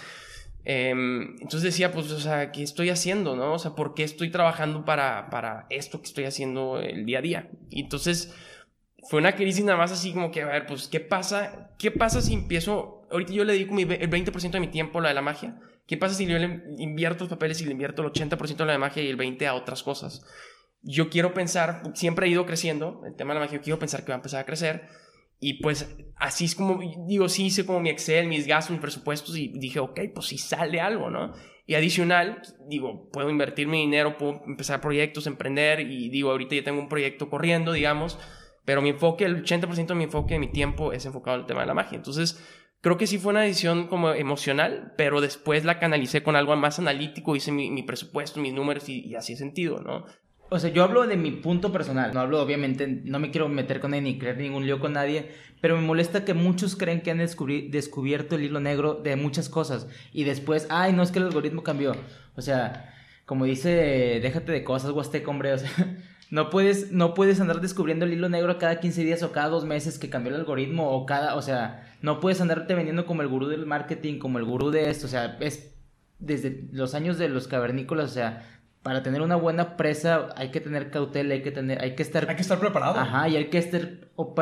Em, 0.65 1.33
entonces 1.41 1.63
decía, 1.63 1.93
pues, 1.93 2.11
o 2.13 2.21
sea, 2.21 2.53
¿qué 2.53 2.63
estoy 2.63 2.91
haciendo, 2.91 3.35
no? 3.35 3.55
O 3.55 3.59
sea, 3.59 3.73
¿por 3.75 3.95
qué 3.95 4.05
estoy 4.05 4.31
trabajando 4.31 4.85
para, 4.85 5.29
para 5.31 5.67
esto 5.71 6.01
que 6.01 6.07
estoy 6.07 6.25
haciendo 6.25 6.79
el 6.79 7.05
día 7.05 7.19
a 7.19 7.23
día? 7.23 7.51
Entonces 7.71 8.35
fue 9.09 9.19
una 9.19 9.35
crisis 9.35 9.65
nada 9.65 9.79
más 9.79 9.91
así 9.91 10.13
como 10.13 10.31
que, 10.31 10.43
a 10.43 10.47
ver, 10.47 10.67
pues, 10.67 10.87
¿qué 10.87 11.01
pasa? 11.01 11.71
¿Qué 11.79 11.91
pasa 11.91 12.21
si 12.21 12.35
empiezo, 12.35 13.07
ahorita 13.11 13.33
yo 13.33 13.45
le 13.45 13.55
dedico 13.55 13.75
mi, 13.75 13.83
el 13.83 14.11
20% 14.11 14.51
de 14.51 14.61
mi 14.61 14.69
tiempo 14.69 15.01
a 15.01 15.03
la 15.03 15.09
de 15.09 15.15
la 15.15 15.23
magia? 15.23 15.59
¿Qué 15.87 15.97
pasa 15.97 16.15
si 16.15 16.27
yo 16.27 16.39
le 16.39 16.63
invierto 16.79 17.25
los 17.25 17.31
papeles 17.31 17.61
y 17.61 17.65
le 17.65 17.73
invierto 17.73 18.03
el 18.03 18.13
80% 18.13 18.61
a 18.61 18.65
la 18.65 18.79
magia 18.79 19.03
y 19.03 19.09
el 19.09 19.19
20% 19.19 19.47
a 19.47 19.55
otras 19.55 19.83
cosas? 19.83 20.25
Yo 20.83 21.11
quiero 21.11 21.35
pensar, 21.35 21.83
siempre 21.95 22.27
he 22.27 22.31
ido 22.31 22.47
creciendo, 22.47 23.03
el 23.05 23.15
tema 23.15 23.35
de 23.35 23.41
la 23.41 23.47
magia, 23.47 23.59
yo 23.59 23.63
quiero 23.63 23.79
pensar 23.79 24.05
que 24.05 24.09
va 24.09 24.15
a 24.15 24.19
empezar 24.19 24.41
a 24.41 24.47
crecer 24.47 24.89
y 25.43 25.55
pues 25.55 25.93
así 26.15 26.45
es 26.45 26.55
como, 26.55 26.81
digo, 27.09 27.29
sí 27.29 27.47
hice 27.47 27.67
como 27.67 27.81
mi 27.81 27.91
Excel, 27.91 28.29
mis 28.29 28.47
gastos, 28.47 28.71
mis 28.71 28.81
presupuestos 28.81 29.37
y 29.37 29.49
dije, 29.49 29.81
ok, 29.81 29.99
pues 30.15 30.29
si 30.29 30.39
sale 30.39 30.81
algo, 30.81 31.11
¿no? 31.11 31.33
Y 31.67 31.75
adicional, 31.75 32.43
digo, 32.69 33.11
puedo 33.11 33.29
invertir 33.29 33.67
mi 33.67 33.81
dinero, 33.81 34.17
puedo 34.17 34.41
empezar 34.47 34.81
proyectos, 34.81 35.27
emprender 35.27 35.81
y 35.81 36.11
digo, 36.11 36.31
ahorita 36.31 36.55
ya 36.55 36.63
tengo 36.63 36.81
un 36.81 36.89
proyecto 36.89 37.29
corriendo, 37.29 37.73
digamos, 37.73 38.21
pero 38.65 38.83
mi 38.83 38.91
enfoque, 38.91 39.25
el 39.25 39.45
80% 39.45 39.87
de 39.89 39.95
mi 39.97 40.05
enfoque 40.05 40.35
de 40.35 40.39
mi 40.39 40.53
tiempo 40.53 40.93
es 40.93 41.07
enfocado 41.07 41.35
en 41.35 41.41
el 41.41 41.47
tema 41.49 41.63
de 41.63 41.67
la 41.67 41.75
magia. 41.75 41.97
Entonces, 41.97 42.41
creo 42.81 42.97
que 42.97 43.09
sí 43.09 43.19
fue 43.19 43.31
una 43.31 43.43
decisión 43.43 43.89
como 43.89 44.13
emocional, 44.13 44.93
pero 44.97 45.21
después 45.21 45.65
la 45.65 45.81
canalicé 45.81 46.23
con 46.23 46.37
algo 46.37 46.55
más 46.55 46.79
analítico, 46.79 47.35
hice 47.35 47.51
mi, 47.51 47.83
presupuesto, 47.83 48.39
mis 48.39 48.55
números 48.55 48.89
y, 48.89 49.01
y 49.05 49.17
así 49.17 49.35
sentido, 49.35 49.81
¿no? 49.81 50.05
O 50.53 50.59
sea, 50.59 50.69
yo 50.69 50.85
hablo 50.85 51.07
de 51.07 51.17
mi 51.17 51.31
punto 51.31 51.73
personal. 51.73 52.13
No 52.13 52.21
hablo, 52.21 52.43
obviamente, 52.43 52.87
no 52.87 53.19
me 53.19 53.31
quiero 53.31 53.49
meter 53.49 53.81
con 53.81 53.93
nadie 53.93 54.03
ni 54.03 54.19
crear 54.19 54.37
ningún 54.37 54.67
lío 54.67 54.81
con 54.81 54.93
nadie. 54.93 55.31
Pero 55.63 55.77
me 55.77 55.83
molesta 55.83 56.27
que 56.27 56.35
muchos 56.35 56.77
creen 56.77 57.01
que 57.01 57.11
han 57.11 57.17
descubierto 57.17 58.37
el 58.37 58.43
hilo 58.43 58.61
negro 58.61 59.01
de 59.03 59.17
muchas 59.17 59.49
cosas. 59.49 59.89
Y 60.13 60.25
después, 60.25 60.67
ay, 60.69 60.93
no 60.93 61.03
es 61.03 61.11
que 61.11 61.21
el 61.21 61.25
algoritmo 61.25 61.63
cambió. 61.63 61.97
O 62.37 62.43
sea, 62.43 62.95
como 63.25 63.47
dice, 63.47 64.21
déjate 64.21 64.53
de 64.53 64.63
cosas, 64.63 64.91
Huasteco, 64.91 65.31
hombre. 65.31 65.55
O 65.55 65.59
sea, 65.59 65.71
no 66.31 66.51
puedes, 66.51 66.93
no 66.93 67.15
puedes 67.15 67.41
andar 67.41 67.63
descubriendo 67.63 68.05
el 68.05 68.13
hilo 68.13 68.29
negro 68.29 68.59
cada 68.59 68.79
15 68.79 69.05
días 69.05 69.23
o 69.23 69.33
cada 69.33 69.49
dos 69.49 69.65
meses 69.65 69.99
que 69.99 70.11
cambió 70.11 70.35
el 70.35 70.41
algoritmo. 70.41 70.91
O 70.91 71.07
cada, 71.07 71.35
o 71.35 71.41
sea, 71.41 71.97
no 72.03 72.21
puedes 72.21 72.43
andarte 72.43 72.75
vendiendo 72.75 73.07
como 73.07 73.23
el 73.23 73.29
gurú 73.29 73.47
del 73.49 73.65
marketing, 73.65 74.19
como 74.19 74.39
el 74.39 74.45
gurú 74.45 74.71
de 74.71 74.91
esto. 74.91 75.07
O 75.07 75.11
sea, 75.11 75.39
es 75.41 75.73
desde 76.19 76.69
los 76.73 76.95
años 76.95 77.17
de 77.17 77.31
los 77.31 77.49
cavernícolas, 77.49 78.11
o 78.11 78.15
sea, 78.15 78.62
para 78.83 79.03
tener 79.03 79.23
una 79.23 79.37
buena 79.37 79.77
presa 79.77 80.29
hay 80.37 80.51
que 80.51 80.61
tener 80.61 80.91
cautela, 80.91 81.35
hay 81.35 81.43
que 81.43 81.53
tener, 81.53 81.83
hay 81.83 81.95
que 81.95 82.03
estar... 82.03 82.29
Hay 82.29 82.37
que 82.37 82.43
estar 82.43 82.59
preparado. 82.59 82.99
Ajá, 82.99 83.29
y 83.29 83.37
hay 83.37 83.47
que 83.47 83.59
estar, 83.59 83.89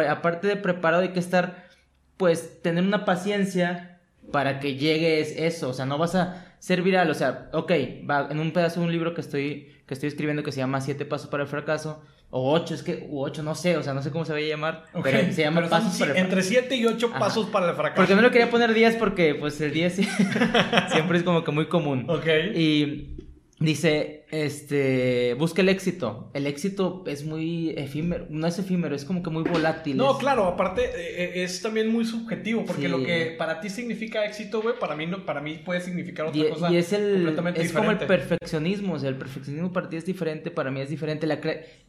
aparte 0.09 0.49
de 0.49 0.57
preparado, 0.57 1.03
hay 1.03 1.11
que 1.11 1.21
estar, 1.21 1.69
pues, 2.17 2.63
tener 2.63 2.85
una 2.85 3.05
paciencia 3.05 4.01
para 4.33 4.59
que 4.61 4.77
llegue 4.77 5.21
eso, 5.21 5.71
o 5.71 5.73
sea, 5.73 5.85
no 5.87 5.99
vas 5.99 6.15
a 6.15 6.55
ser 6.59 6.83
viral, 6.83 7.11
o 7.11 7.15
sea, 7.15 7.51
ok, 7.53 7.73
va, 8.09 8.29
en 8.31 8.39
un 8.39 8.53
pedazo 8.53 8.81
de 8.81 8.87
un 8.87 8.93
libro 8.93 9.13
que 9.13 9.21
estoy, 9.21 9.73
que 9.87 9.95
estoy 9.95 10.09
escribiendo 10.09 10.43
que 10.43 10.53
se 10.53 10.59
llama 10.59 10.81
Siete 10.81 11.05
Pasos 11.05 11.29
para 11.29 11.43
el 11.43 11.49
Fracaso, 11.49 12.03
o 12.31 12.53
ocho, 12.53 12.75
es 12.75 12.83
que, 12.83 13.09
u 13.11 13.21
ocho, 13.21 13.43
no 13.43 13.55
sé, 13.55 13.77
o 13.77 13.83
sea, 13.83 13.93
no 13.93 14.03
sé 14.03 14.11
cómo 14.11 14.25
se 14.25 14.33
va 14.33 14.39
a 14.39 14.43
llamar, 14.43 14.85
pero 15.03 15.33
se 15.33 15.43
llama 15.43 15.69
Pasos 15.69 15.99
para 15.99 16.13
el 16.13 16.17
Entre 16.17 16.43
siete 16.43 16.77
y 16.77 16.87
ocho 16.87 17.11
pasos 17.11 17.47
para 17.47 17.71
el 17.71 17.75
fracaso. 17.75 17.97
Porque 17.97 18.15
no 18.15 18.23
lo 18.23 18.31
quería 18.31 18.49
poner 18.49 18.73
10 18.73 18.97
porque, 18.97 19.35
pues, 19.35 19.61
el 19.61 19.73
10 19.73 19.95
siempre 20.93 21.19
es 21.19 21.25
como 21.25 21.43
que 21.43 21.51
muy 21.51 21.67
común. 21.67 22.07
Ok. 22.09 22.27
Y 22.55 23.17
Dice, 23.61 24.20
este, 24.31 25.35
busca 25.35 25.63
el 25.63 25.69
éxito. 25.69 26.31
El 26.35 26.47
éxito 26.47 27.05
es 27.07 27.25
muy 27.25 27.71
efímero, 27.71 28.27
no 28.31 28.47
es 28.47 28.59
efímero, 28.59 28.95
es 28.95 29.05
como 29.05 29.23
que 29.23 29.31
muy 29.31 29.43
volátil. 29.43 29.97
No, 29.97 30.19
claro, 30.19 30.47
aparte 30.47 30.85
eh, 30.85 31.41
eh, 31.41 31.43
es 31.45 31.63
también 31.63 31.91
muy 31.91 32.05
subjetivo, 32.05 32.65
porque 32.65 32.89
lo 32.89 33.03
que 33.03 33.35
para 33.37 33.61
ti 33.61 33.71
significa 33.71 34.25
éxito, 34.25 34.63
güey, 34.63 34.79
para 34.79 34.95
mí 34.95 35.07
no, 35.07 35.25
para 35.25 35.41
mí 35.41 35.61
puede 35.65 35.81
significar 35.81 36.27
otra 36.27 36.49
cosa. 36.51 36.73
Y 36.73 36.77
es 36.77 36.93
el, 36.93 37.37
es 37.57 37.73
como 37.73 37.91
el 37.91 37.99
perfeccionismo, 37.99 38.95
o 38.95 38.99
sea, 38.99 39.09
el 39.09 39.17
perfeccionismo 39.17 39.73
para 39.73 39.89
ti 39.89 39.97
es 39.97 40.07
diferente, 40.07 40.51
para 40.51 40.71
mí 40.71 40.81
es 40.81 40.91
diferente. 40.91 41.27
La 41.27 41.41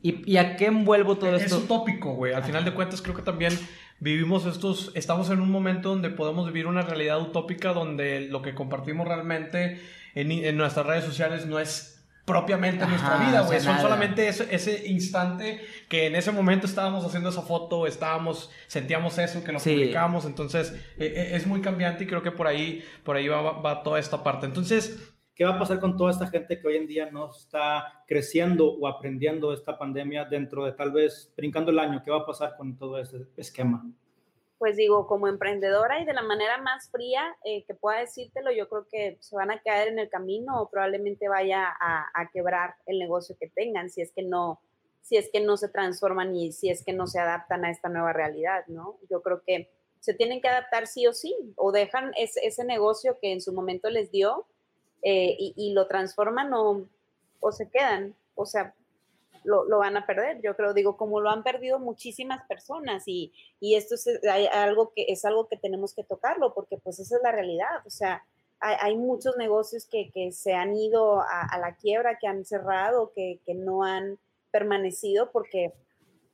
y, 0.02 0.32
y, 0.32 0.38
a 0.38 0.56
qué 0.56 0.66
envuelvo 0.66 1.18
todo 1.18 1.36
esto? 1.36 1.58
Es 1.58 1.64
utópico, 1.64 2.14
güey. 2.16 2.34
Al 2.34 2.44
final 2.44 2.66
de 2.66 2.74
cuentas 2.74 3.02
creo 3.02 3.16
que 3.16 3.22
también 3.22 3.54
vivimos 4.00 4.48
estos, 4.48 4.92
estamos 4.96 5.30
en 5.30 5.40
un 5.40 5.52
momento 5.52 5.90
donde 5.90 6.10
podemos 6.10 6.48
vivir 6.48 6.66
una 6.66 6.82
realidad 6.82 7.22
utópica 7.22 7.72
donde 7.72 8.22
lo 8.22 8.42
que 8.42 8.56
compartimos 8.56 9.08
realmente 9.08 9.80
en, 10.16 10.58
nuestras 10.58 10.86
redes 10.86 11.06
sociales 11.06 11.46
no 11.46 11.60
es 11.60 11.91
propiamente 12.32 12.86
nuestra 12.88 13.18
vida, 13.18 13.42
güey. 13.42 13.60
Son 13.60 13.78
solamente 13.80 14.28
ese, 14.28 14.54
ese, 14.54 14.88
instante 14.88 15.62
que 15.90 16.08
en 16.08 16.16
ese 16.16 16.32
momento 16.32 16.66
estábamos 16.66 17.06
haciendo 17.06 17.30
esa 17.30 17.42
foto, 17.42 17.86
estábamos, 17.86 18.50
sentíamos 18.68 19.18
eso, 19.18 19.44
que 19.44 19.52
nos 19.52 19.64
publicamos. 19.64 20.26
Entonces, 20.26 20.74
e, 20.98 21.06
e, 21.06 21.36
es 21.36 21.46
muy 21.46 21.62
cambiante 21.62 22.06
y 22.06 22.08
creo 22.08 22.24
que 22.24 22.32
por 22.32 22.48
ahí, 22.48 22.84
por 23.04 23.18
ahí 23.18 23.28
va, 23.28 23.42
va, 23.60 23.84
toda 23.84 24.00
esta 24.00 24.24
parte. 24.24 24.46
Entonces, 24.46 25.14
¿qué 25.36 25.44
va 25.44 25.56
a 25.56 25.60
pasar 25.60 25.80
con 25.80 25.98
toda 25.98 26.12
esta 26.12 26.28
gente 26.28 26.60
que 26.60 26.68
hoy 26.68 26.78
en 26.78 26.88
día 26.88 27.10
no 27.12 27.30
está 27.30 28.04
creciendo 28.08 28.72
o 28.72 28.88
aprendiendo 28.88 29.54
esta 29.54 29.78
pandemia 29.78 30.26
dentro 30.26 30.66
de 30.66 30.72
tal 30.72 30.92
vez 30.92 31.34
brincando 31.36 31.72
el 31.72 31.80
año? 31.80 32.02
¿Qué 32.04 32.12
va 32.12 32.20
a 32.20 32.26
pasar 32.26 32.56
con 32.58 32.78
todo 32.78 32.98
ese 32.98 33.28
esquema? 33.36 33.84
Pues 34.62 34.78
digo, 34.78 35.08
como 35.08 35.28
emprendedora 35.28 36.00
y 36.00 36.06
de 36.06 36.14
la 36.14 36.22
manera 36.22 36.60
más 36.60 36.92
fría 36.92 37.36
eh, 37.44 37.64
que 37.66 37.74
pueda 37.74 38.02
decírtelo, 38.02 38.52
yo 38.52 38.70
creo 38.70 38.86
que 38.92 39.18
se 39.20 39.36
van 39.36 39.50
a 39.50 39.60
caer 39.60 39.88
en 39.88 39.98
el 39.98 40.08
camino 40.08 40.62
o 40.62 40.70
probablemente 40.70 41.28
vaya 41.28 41.68
a, 41.68 42.30
quebrar 42.32 42.76
el 42.86 43.00
negocio 43.00 43.36
que 43.40 43.48
tengan 43.48 43.90
si 43.90 44.04
es 44.04 44.12
que 44.12 44.22
no 44.22 44.62
si 45.02 45.18
es 45.18 45.32
que 45.34 45.40
no 45.40 45.58
se 45.58 45.68
transforman 45.68 46.36
y 46.36 46.52
si 46.52 46.70
es 46.70 46.86
que 46.86 46.94
no 46.94 47.08
se 47.08 47.20
adaptan 47.20 47.66
a 47.66 47.72
esta 47.72 47.90
nueva 47.90 48.14
realidad, 48.14 48.64
¿no? 48.68 49.00
Yo 49.10 49.24
creo 49.24 49.42
que 49.42 49.72
se 50.00 50.14
tienen 50.14 50.42
que 50.42 50.50
adaptar 50.50 50.86
sí 50.86 51.08
o 51.08 51.14
sí, 51.14 51.36
o 51.56 51.72
dejan 51.72 52.12
ese 52.16 52.64
negocio 52.64 53.18
que 53.20 53.32
en 53.32 53.42
su 53.42 53.54
momento 53.54 53.90
les 53.90 54.12
dio 54.12 54.46
eh, 55.02 55.36
y, 55.40 55.74
lo 55.74 55.88
transforman 55.88 56.54
o, 56.54 56.86
o 57.40 57.52
se 57.52 57.68
quedan. 57.68 58.14
O 58.36 58.46
sea, 58.46 58.76
lo, 59.44 59.66
lo, 59.66 59.80
van 59.80 59.98
a 59.98 60.06
perder. 60.06 60.42
Yo 60.42 60.56
creo, 60.56 60.74
digo, 60.74 60.98
como 60.98 61.20
lo 61.20 61.30
han 61.30 61.44
perdido 61.44 61.80
muchísimas 61.80 62.46
personas 62.48 63.04
y, 63.08 63.34
y 63.60 63.76
esto 63.76 63.96
es 63.96 64.08
algo 64.54 64.92
que 64.96 65.06
es 65.08 65.26
algo 65.26 65.48
que 65.48 65.58
tenemos 65.58 65.94
que 65.94 66.04
tocarlo 66.04 66.54
porque 66.54 66.78
pues 66.78 67.00
esa 67.00 67.18
es 67.18 67.24
la 67.24 67.32
realidad. 67.32 67.86
O 67.86 67.90
sea, 67.90 68.24
hay, 68.60 68.76
hay 68.80 68.98
muchos 68.98 69.38
negocios 69.38 69.86
que, 69.86 70.12
que, 70.12 70.32
se 70.32 70.54
han 70.54 70.76
ido 70.76 71.22
a, 71.22 71.48
a, 71.52 71.60
la 71.60 71.76
quiebra, 71.76 72.18
que 72.20 72.28
han 72.28 72.46
cerrado, 72.46 73.12
que, 73.14 73.40
que 73.46 73.56
no 73.56 73.84
han 73.84 74.20
permanecido 74.52 75.32
porque, 75.32 75.74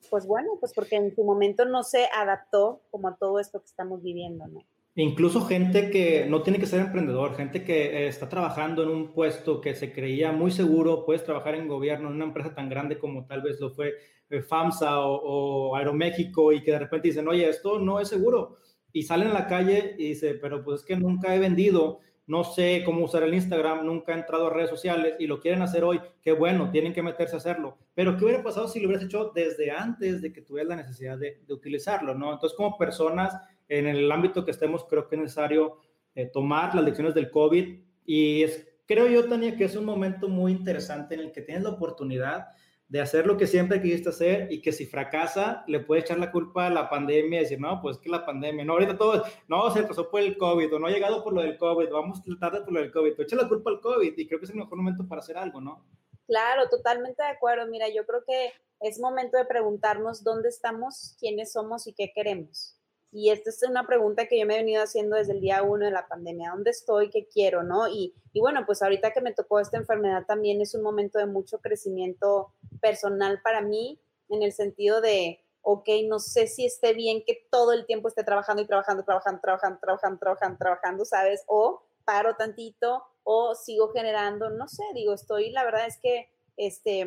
pues 0.10 0.26
bueno, 0.26 0.58
pues 0.60 0.74
porque 0.74 0.98
en 0.98 1.16
su 1.16 1.24
momento 1.24 1.66
no 1.66 1.84
se 1.84 2.10
adaptó 2.14 2.82
como 2.92 3.08
a 3.08 3.16
todo 3.16 3.40
esto 3.40 3.60
que 3.60 3.68
estamos 3.68 4.04
viviendo, 4.04 4.48
¿no? 4.48 4.64
Incluso 5.00 5.42
gente 5.42 5.92
que 5.92 6.26
no 6.28 6.42
tiene 6.42 6.58
que 6.58 6.66
ser 6.66 6.80
emprendedor, 6.80 7.36
gente 7.36 7.64
que 7.64 7.86
eh, 7.86 8.08
está 8.08 8.28
trabajando 8.28 8.82
en 8.82 8.90
un 8.90 9.14
puesto 9.14 9.62
que 9.62 9.76
se 9.76 9.94
creía 9.94 10.32
muy 10.32 10.50
seguro, 10.50 11.06
puedes 11.06 11.24
trabajar 11.24 11.54
en 11.54 11.68
gobierno, 11.68 12.10
en 12.10 12.16
una 12.16 12.26
empresa 12.26 12.56
tan 12.56 12.68
grande 12.68 12.98
como 12.98 13.28
tal 13.28 13.44
vez 13.44 13.60
lo 13.60 13.70
fue 13.70 13.94
eh, 14.32 14.42
FAMSA 14.42 15.02
o, 15.02 15.76
Aeroméxico 15.76 16.52
y 16.52 16.64
que 16.64 16.72
de 16.72 16.80
repente 16.80 17.10
dicen, 17.10 17.28
oye, 17.28 17.48
esto 17.48 17.78
no 17.78 18.00
es 18.00 18.08
seguro. 18.08 18.58
Y 18.92 19.04
salen 19.04 19.28
a 19.28 19.34
la 19.34 19.46
calle 19.46 19.94
y 20.00 20.10
dicen, 20.10 20.40
pero 20.42 20.64
pues 20.64 20.80
es 20.80 20.86
que 20.88 20.96
nunca 20.96 21.36
he 21.36 21.38
vendido, 21.38 22.00
no 22.26 22.44
sé 22.44 22.82
cómo 22.84 23.06
usar 23.06 23.22
el 23.22 23.36
Instagram, 23.36 23.86
nunca 23.86 24.14
he 24.14 24.18
entrado 24.18 24.48
a 24.48 24.50
redes 24.50 24.72
sociales 24.72 25.14
y 25.20 25.28
lo 25.28 25.40
quieren 25.40 25.62
hacer 25.62 25.84
hoy, 25.84 26.02
qué 26.24 26.32
bueno, 26.32 26.72
tienen 26.72 26.94
que 26.94 27.04
meterse 27.04 27.36
a 27.36 27.38
hacerlo. 27.38 27.78
Pero 27.94 28.18
¿qué 28.18 28.26
hubiera 28.26 28.42
pasado 28.42 28.68
si 28.68 28.80
lo 28.80 28.88
hubieras 28.88 29.06
hecho 29.06 29.32
desde 29.36 29.70
antes 29.70 30.24
de 30.24 30.34
que 30.34 30.42
tuvieras 30.42 30.70
la 30.70 30.76
necesidad 30.78 31.20
de, 31.20 31.40
utilizarlo, 31.50 32.16
no? 32.16 32.34
Entonces, 32.34 32.58
como 32.58 32.80
personas 32.80 33.36
en 33.68 33.88
el 33.88 34.12
ámbito 34.12 34.46
que 34.46 34.52
estemos, 34.52 34.86
creo 34.86 35.08
que 35.08 35.16
es 35.16 35.22
necesario 35.22 35.80
eh, 36.16 36.26
tomar 36.26 36.74
las 36.74 36.84
lecciones 36.84 37.14
del 37.14 37.30
COVID 37.30 37.80
y 38.06 38.44
es, 38.44 38.68
creo 38.86 39.08
yo, 39.08 39.28
Tania, 39.28 39.56
que 39.56 39.66
es 39.66 39.76
un 39.76 39.86
momento 39.86 40.28
muy 40.30 40.52
interesante 40.52 41.16
en 41.16 41.22
el 41.22 41.32
que 41.32 41.42
tienes 41.42 41.64
la 41.64 41.72
oportunidad 41.72 42.48
de 42.90 43.02
hacer 43.02 43.28
lo 43.28 43.36
que 43.36 43.48
siempre 43.48 43.82
quisiste 43.82 44.10
hacer 44.10 44.52
y 44.52 44.62
que 44.62 44.72
si 44.72 44.86
fracasa, 44.86 45.66
le 45.68 45.82
puedes 45.82 46.06
echar 46.06 46.20
la 46.20 46.32
culpa 46.32 46.68
a 46.68 46.70
la 46.70 46.90
pandemia 46.90 47.40
y 47.40 47.44
decir, 47.44 47.60
no, 47.60 47.82
pues 47.82 47.98
que 47.98 48.10
la 48.10 48.26
pandemia, 48.26 48.64
no, 48.64 48.74
ahorita 48.74 48.98
todo, 48.98 49.24
no, 49.48 49.70
se 49.72 49.84
pasó 49.84 50.10
por 50.10 50.22
el 50.22 50.38
COVID 50.38 50.74
o 50.74 50.80
no 50.80 50.88
ha 50.88 50.92
llegado 50.92 51.24
por 51.24 51.34
lo 51.34 51.42
del 51.42 51.58
COVID, 51.58 51.90
vamos 51.90 52.22
tarde 52.40 52.62
por 52.62 52.72
lo 52.72 52.80
del 52.80 52.92
COVID, 52.92 53.20
echa 53.20 53.36
la 53.36 53.48
culpa 53.48 53.72
al 53.72 53.82
COVID 53.82 54.18
y 54.18 54.28
creo 54.28 54.40
que 54.40 54.46
es 54.46 54.52
el 54.52 54.58
mejor 54.58 54.78
momento 54.78 55.06
para 55.06 55.20
hacer 55.20 55.38
algo, 55.38 55.60
¿no? 55.60 55.86
Claro, 56.28 56.70
totalmente 56.70 57.24
de 57.24 57.30
acuerdo. 57.30 57.68
Mira, 57.68 57.88
yo 57.90 58.06
creo 58.06 58.24
que 58.26 58.52
es 58.80 59.00
momento 59.00 59.38
de 59.38 59.46
preguntarnos 59.46 60.24
dónde 60.24 60.50
estamos, 60.50 61.16
quiénes 61.20 61.54
somos 61.54 61.88
y 61.88 61.94
qué 61.94 62.12
queremos. 62.14 62.77
Y 63.12 63.32
esta 63.32 63.50
es 63.50 63.64
una 63.64 63.88
pregunta 63.88 64.28
que 64.28 64.40
yo 64.40 64.46
me 64.46 64.56
he 64.56 64.58
venido 64.58 64.84
haciendo 64.84 65.16
desde 65.16 65.34
el 65.34 65.42
día 65.42 65.64
uno 65.64 65.86
de 65.86 65.92
la 65.92 66.08
pandemia. 66.08 66.52
¿Dónde 66.52 66.72
estoy? 66.72 67.10
¿Qué 67.10 67.28
quiero? 67.28 67.64
¿No? 67.64 67.88
Y, 67.88 68.14
y 68.34 68.40
bueno, 68.40 68.64
pues 68.66 68.82
ahorita 68.82 69.12
que 69.12 69.22
me 69.22 69.34
tocó 69.34 69.60
esta 69.60 69.78
enfermedad 69.78 70.26
también 70.28 70.62
es 70.62 70.76
un 70.76 70.84
momento 70.84 71.18
de 71.18 71.26
mucho 71.26 71.60
crecimiento 71.60 72.54
personal 72.82 73.42
para 73.42 73.62
mí, 73.62 74.00
en 74.30 74.44
el 74.44 74.52
sentido 74.52 75.00
de, 75.02 75.40
ok, 75.62 75.90
no 76.08 76.20
sé 76.20 76.48
si 76.48 76.66
esté 76.66 76.94
bien 76.94 77.24
que 77.26 77.48
todo 77.50 77.74
el 77.74 77.86
tiempo 77.86 78.08
esté 78.08 78.24
trabajando 78.24 78.62
y 78.62 78.68
trabajando, 78.68 79.04
trabajando, 79.04 79.42
trabajando, 79.42 79.80
trabajando, 79.80 80.20
trabajando, 80.20 80.58
trabajando, 80.58 81.06
¿sabes? 81.06 81.44
O 81.48 81.84
paro 82.06 82.36
tantito 82.36 83.04
o 83.24 83.54
sigo 83.56 83.92
generando, 83.92 84.50
no 84.50 84.68
sé, 84.70 84.84
digo, 84.94 85.14
estoy, 85.14 85.50
la 85.52 85.66
verdad 85.66 85.86
es 85.88 85.98
que, 85.98 86.30
este, 86.56 87.06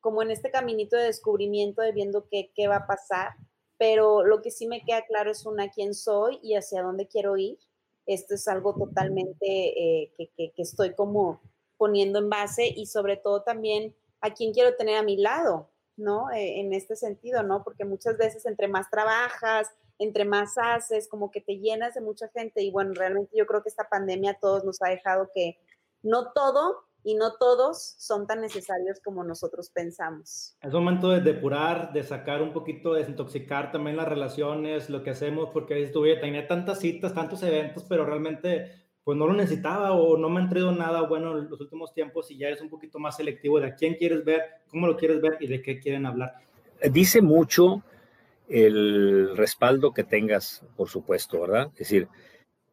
como 0.00 0.22
en 0.22 0.30
este 0.30 0.52
caminito 0.52 0.96
de 0.96 1.04
descubrimiento 1.04 1.82
de 1.82 1.90
viendo 1.90 2.28
qué, 2.28 2.52
qué 2.54 2.68
va 2.68 2.76
a 2.76 2.86
pasar, 2.86 3.32
pero 3.80 4.26
lo 4.26 4.42
que 4.42 4.50
sí 4.50 4.66
me 4.66 4.84
queda 4.84 5.06
claro 5.06 5.30
es 5.30 5.46
una 5.46 5.70
quién 5.70 5.94
soy 5.94 6.38
y 6.42 6.54
hacia 6.54 6.82
dónde 6.82 7.08
quiero 7.08 7.38
ir. 7.38 7.58
Esto 8.04 8.34
es 8.34 8.46
algo 8.46 8.74
totalmente 8.74 9.46
eh, 9.46 10.12
que, 10.18 10.28
que, 10.36 10.52
que 10.54 10.62
estoy 10.62 10.94
como 10.94 11.40
poniendo 11.78 12.18
en 12.18 12.28
base 12.28 12.66
y 12.76 12.84
sobre 12.84 13.16
todo 13.16 13.42
también 13.42 13.96
a 14.20 14.34
quién 14.34 14.52
quiero 14.52 14.76
tener 14.76 14.96
a 14.96 15.02
mi 15.02 15.16
lado, 15.16 15.70
¿no? 15.96 16.30
Eh, 16.30 16.60
en 16.60 16.74
este 16.74 16.94
sentido, 16.94 17.42
¿no? 17.42 17.64
Porque 17.64 17.86
muchas 17.86 18.18
veces 18.18 18.44
entre 18.44 18.68
más 18.68 18.90
trabajas, 18.90 19.72
entre 19.98 20.26
más 20.26 20.58
haces, 20.58 21.08
como 21.08 21.30
que 21.30 21.40
te 21.40 21.56
llenas 21.56 21.94
de 21.94 22.02
mucha 22.02 22.28
gente 22.28 22.62
y 22.62 22.70
bueno, 22.70 22.92
realmente 22.92 23.34
yo 23.34 23.46
creo 23.46 23.62
que 23.62 23.70
esta 23.70 23.88
pandemia 23.88 24.32
a 24.32 24.38
todos 24.38 24.62
nos 24.62 24.82
ha 24.82 24.90
dejado 24.90 25.30
que 25.34 25.58
no 26.02 26.32
todo 26.32 26.84
y 27.02 27.14
no 27.14 27.34
todos 27.38 27.94
son 27.98 28.26
tan 28.26 28.40
necesarios 28.40 29.00
como 29.00 29.24
nosotros 29.24 29.70
pensamos. 29.70 30.56
Es 30.60 30.72
momento 30.72 31.10
de 31.10 31.20
depurar, 31.20 31.92
de 31.92 32.02
sacar 32.02 32.42
un 32.42 32.52
poquito, 32.52 32.94
de 32.94 33.00
desintoxicar 33.00 33.72
también 33.72 33.96
las 33.96 34.08
relaciones, 34.08 34.90
lo 34.90 35.02
que 35.02 35.10
hacemos, 35.10 35.50
porque 35.52 35.82
estuve, 35.82 36.16
tenía 36.16 36.46
tantas 36.46 36.80
citas, 36.80 37.14
tantos 37.14 37.42
eventos, 37.42 37.84
pero 37.84 38.04
realmente 38.04 38.80
pues 39.02 39.16
no 39.16 39.26
lo 39.26 39.32
necesitaba 39.32 39.92
o 39.92 40.16
no 40.18 40.28
me 40.28 40.40
han 40.40 40.48
traído 40.50 40.72
nada 40.72 41.02
bueno 41.02 41.38
en 41.38 41.48
los 41.48 41.60
últimos 41.60 41.92
tiempos 41.94 42.30
y 42.30 42.36
ya 42.36 42.48
es 42.48 42.60
un 42.60 42.68
poquito 42.68 42.98
más 42.98 43.16
selectivo 43.16 43.58
de 43.58 43.68
a 43.68 43.74
quién 43.74 43.94
quieres 43.94 44.24
ver, 44.24 44.42
cómo 44.68 44.86
lo 44.86 44.96
quieres 44.96 45.20
ver 45.20 45.38
y 45.40 45.46
de 45.46 45.62
qué 45.62 45.80
quieren 45.80 46.06
hablar. 46.06 46.34
Dice 46.92 47.22
mucho 47.22 47.82
el 48.48 49.36
respaldo 49.36 49.92
que 49.92 50.04
tengas, 50.04 50.64
por 50.76 50.88
supuesto, 50.88 51.40
¿verdad? 51.40 51.68
Es 51.72 51.78
decir, 51.78 52.08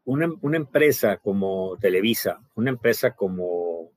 una, 0.06 0.30
una 0.42 0.58
empresa 0.58 1.18
como 1.18 1.78
Televisa, 1.80 2.40
una 2.56 2.72
empresa 2.72 3.12
como 3.12 3.92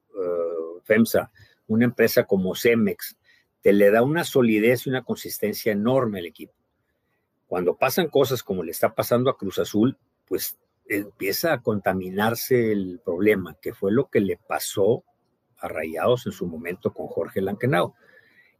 FEMSA, 0.90 1.30
una 1.68 1.84
empresa 1.84 2.24
como 2.24 2.56
Cemex, 2.56 3.16
te 3.62 3.72
le 3.72 3.92
da 3.92 4.02
una 4.02 4.24
solidez 4.24 4.86
y 4.86 4.90
una 4.90 5.04
consistencia 5.04 5.70
enorme 5.70 6.18
al 6.18 6.26
equipo. 6.26 6.52
Cuando 7.46 7.76
pasan 7.76 8.08
cosas 8.08 8.42
como 8.42 8.64
le 8.64 8.72
está 8.72 8.92
pasando 8.92 9.30
a 9.30 9.38
Cruz 9.38 9.60
Azul, 9.60 9.96
pues 10.26 10.58
empieza 10.88 11.52
a 11.52 11.62
contaminarse 11.62 12.72
el 12.72 13.00
problema, 13.04 13.56
que 13.62 13.72
fue 13.72 13.92
lo 13.92 14.08
que 14.08 14.20
le 14.20 14.36
pasó 14.36 15.04
a 15.58 15.68
Rayados 15.68 16.26
en 16.26 16.32
su 16.32 16.46
momento 16.46 16.92
con 16.92 17.06
Jorge 17.06 17.40
Lankenau. 17.40 17.94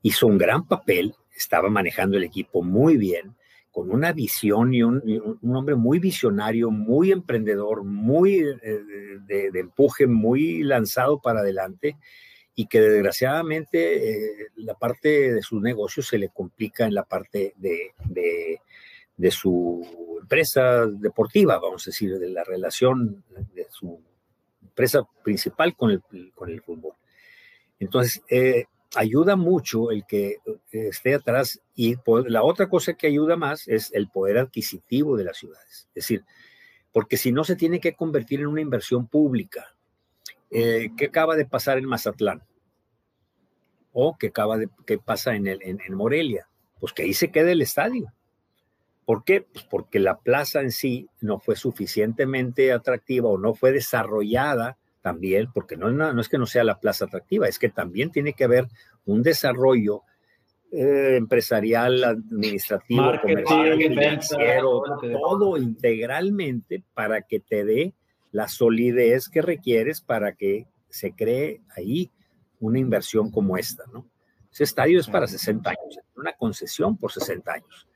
Hizo 0.03 0.29
un 0.29 0.39
gran 0.39 0.69
papel, 0.69 1.17
estaba 1.35 1.69
manejando 1.69 2.17
el 2.17 2.23
equipo 2.23 2.63
muy 2.63 2.97
bien, 2.97 3.35
con 3.71 3.91
una 3.91 4.13
visión 4.13 4.75
y 4.75 4.83
un, 4.83 5.39
hombre 5.55 5.77
muy 5.77 5.99
visionario, 5.99 6.71
muy 6.71 7.13
emprendedor, 7.13 7.85
muy 7.85 8.41
eh, 8.41 8.81
de, 9.27 9.61
empuje, 9.61 10.07
muy 10.07 10.63
lanzado 10.63 11.21
para 11.21 11.41
adelante 11.41 11.97
y 12.55 12.67
que 12.67 12.81
desgraciadamente 12.81 14.11
eh, 14.11 14.49
la 14.57 14.75
parte 14.75 15.33
de 15.33 15.43
sus 15.43 15.63
negocios 15.63 16.09
se 16.09 16.19
le 16.19 16.31
complica 16.31 16.85
en 16.85 16.95
la 16.95 17.05
parte 17.05 17.55
de, 17.57 17.93
de 19.17 19.31
su 19.31 20.19
empresa 20.21 20.87
deportiva, 20.87 21.59
vamos 21.59 21.87
a 21.87 21.91
decir, 21.91 22.19
de 22.19 22.29
la 22.29 22.43
relación 22.43 23.23
de 23.53 23.67
su 23.69 24.01
empresa 24.63 25.03
principal 25.23 25.77
con 25.77 25.91
el, 25.91 26.03
con 26.35 26.49
el 26.49 26.63
fútbol. 26.63 26.95
Entonces, 27.79 28.23
eh, 28.31 28.65
ayuda 28.95 29.37
mucho 29.37 29.91
el 29.91 30.05
que 30.07 30.39
esté 30.71 31.15
atrás 31.15 31.61
y 31.75 31.97
la 32.27 32.43
otra 32.43 32.69
cosa 32.69 32.95
que 32.95 33.07
ayuda 33.07 33.37
más 33.37 33.69
es 33.69 33.93
el 33.93 34.09
poder 34.09 34.39
adquisitivo 34.39 35.17
de 35.17 35.25
las 35.25 35.39
ciudades. 35.39 35.89
Es 35.89 35.95
decir, 35.95 36.25
porque 36.93 37.17
si 37.17 37.33
no 37.33 37.45
se 37.45 37.57
tiene 37.57 37.81
que 37.81 37.95
convertir 37.95 38.41
en 38.41 38.49
una 38.49 38.61
inversión 38.61 39.07
pública. 39.07 39.75
Eh, 40.51 40.91
¿Qué 40.97 41.07
acaba 41.07 41.37
de 41.37 41.47
pasar 41.47 41.79
en 41.79 41.85
Mazatlán? 41.85 42.43
¿O 43.93 44.17
qué 44.19 44.29
acaba 44.29 44.59
de 44.59 44.69
qué 44.85 44.99
pasa 44.99 45.37
en, 45.37 45.47
el, 45.47 45.61
en 45.63 45.95
Morelia? 45.95 46.49
Pues 46.81 46.93
que 46.93 47.03
ahí 47.03 47.15
se 47.15 47.31
quede 47.31 47.53
el 47.53 47.63
estadio 47.63 48.13
¿Por 49.11 49.25
qué? 49.25 49.41
Pues 49.41 49.65
porque 49.65 49.99
la 49.99 50.21
plaza 50.21 50.61
en 50.61 50.71
sí 50.71 51.09
no 51.21 51.41
fue 51.41 51.57
suficientemente 51.57 52.71
atractiva 52.71 53.29
o 53.29 53.39
no 53.39 53.55
fue 53.55 53.73
desarrollada 53.73 54.79
también, 55.03 55.51
porque 55.53 55.77
no, 55.77 55.91
no, 55.91 56.21
es 56.21 56.29
que 56.29 56.39
no 56.39 56.47
sea 56.47 56.65
la 56.65 56.79
plaza 56.79 57.07
atractiva, 57.07 57.49
es 57.49 57.59
que 57.59 57.69
también 57.69 58.11
tiene 58.11 58.35
que 58.35 58.45
haber 58.45 58.67
un 59.07 59.23
desarrollo 59.23 60.03
eh, 60.73 61.17
empresarial, 61.17 62.05
administrativo, 62.05 63.13
comercial, 63.21 63.79
financiero, 63.79 64.83
todo 65.01 65.57
integralmente 65.57 66.85
para 66.95 67.23
que 67.23 67.41
te 67.41 67.65
dé 67.65 67.95
la 68.33 68.47
solidez 68.47 69.29
que 69.29 69.43
requieres 69.43 70.01
para 70.01 70.35
que 70.35 70.67
se 70.89 71.13
cree 71.13 71.61
ahí 71.77 72.11
una 72.61 72.79
inversión 72.79 73.31
como 73.31 73.57
esta, 73.57 73.85
¿no? 73.93 74.07
Ese 74.53 74.65
estadio 74.65 75.01
es 75.01 75.09
para 75.09 75.27
60 75.27 75.71
años, 75.71 75.99
una 76.17 76.33
concesión 76.35 76.97
por 76.97 77.13
60 77.13 77.53
años. 77.53 77.87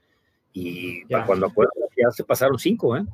Y 0.53 1.05
cuando 1.27 1.47
acuerdo, 1.47 1.73
ya 1.97 2.11
se 2.13 2.25
pasaron 2.25 2.59
cinco, 2.59 2.97
¿eh? 2.97 3.05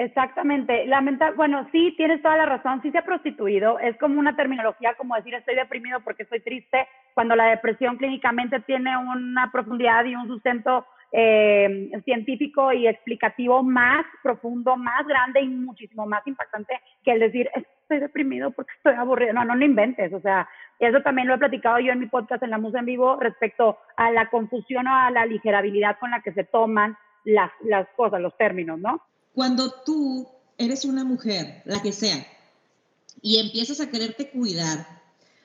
Exactamente. 0.00 0.86
Lamenta 0.86 1.32
bueno, 1.32 1.68
sí, 1.72 1.92
tienes 1.98 2.22
toda 2.22 2.38
la 2.38 2.46
razón, 2.46 2.80
sí 2.80 2.90
se 2.90 2.96
ha 2.96 3.04
prostituido. 3.04 3.78
Es 3.78 3.98
como 3.98 4.18
una 4.18 4.34
terminología 4.34 4.94
como 4.94 5.14
decir 5.14 5.34
estoy 5.34 5.54
deprimido 5.54 6.00
porque 6.00 6.22
estoy 6.22 6.40
triste, 6.40 6.88
cuando 7.12 7.36
la 7.36 7.50
depresión 7.50 7.98
clínicamente 7.98 8.60
tiene 8.60 8.96
una 8.96 9.52
profundidad 9.52 10.06
y 10.06 10.14
un 10.14 10.26
sustento 10.26 10.86
eh, 11.12 11.90
científico 12.06 12.72
y 12.72 12.86
explicativo 12.86 13.62
más 13.62 14.06
profundo, 14.22 14.74
más 14.78 15.06
grande 15.06 15.42
y 15.42 15.48
muchísimo 15.48 16.06
más 16.06 16.26
impactante 16.26 16.80
que 17.04 17.12
el 17.12 17.20
decir 17.20 17.50
estoy 17.54 17.98
deprimido 17.98 18.52
porque 18.52 18.72
estoy 18.78 18.94
aburrido. 18.94 19.34
No, 19.34 19.44
no 19.44 19.54
lo 19.54 19.66
inventes. 19.66 20.14
O 20.14 20.20
sea, 20.20 20.48
eso 20.78 21.02
también 21.02 21.28
lo 21.28 21.34
he 21.34 21.38
platicado 21.38 21.78
yo 21.78 21.92
en 21.92 22.00
mi 22.00 22.06
podcast 22.06 22.42
en 22.42 22.48
La 22.48 22.58
Musa 22.58 22.78
en 22.78 22.86
Vivo 22.86 23.16
respecto 23.20 23.76
a 23.98 24.10
la 24.10 24.30
confusión 24.30 24.86
o 24.86 24.94
a 24.94 25.10
la 25.10 25.26
ligerabilidad 25.26 25.98
con 25.98 26.10
la 26.10 26.22
que 26.22 26.32
se 26.32 26.44
toman 26.44 26.96
las, 27.24 27.50
las 27.64 27.86
cosas, 27.96 28.18
los 28.22 28.34
términos, 28.38 28.78
¿no? 28.78 29.02
Cuando 29.34 29.70
tú 29.70 30.28
eres 30.58 30.84
una 30.84 31.04
mujer, 31.04 31.62
la 31.64 31.80
que 31.82 31.92
sea, 31.92 32.26
y 33.22 33.38
empiezas 33.38 33.80
a 33.80 33.90
quererte 33.90 34.30
cuidar, 34.30 35.02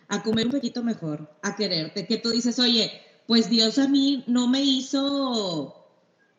a 0.08 0.24
comer 0.24 0.48
un 0.48 0.54
poquito 0.54 0.84
mejor, 0.84 1.30
a 1.42 1.56
quererte, 1.56 2.06
que 2.06 2.18
tú 2.18 2.32
dices, 2.32 2.60
oye, 2.60 2.92
pues 3.28 3.50
Dios 3.50 3.80
a 3.80 3.88
mí 3.88 4.24
no 4.28 4.48
me 4.48 4.62
hizo, 4.62 5.88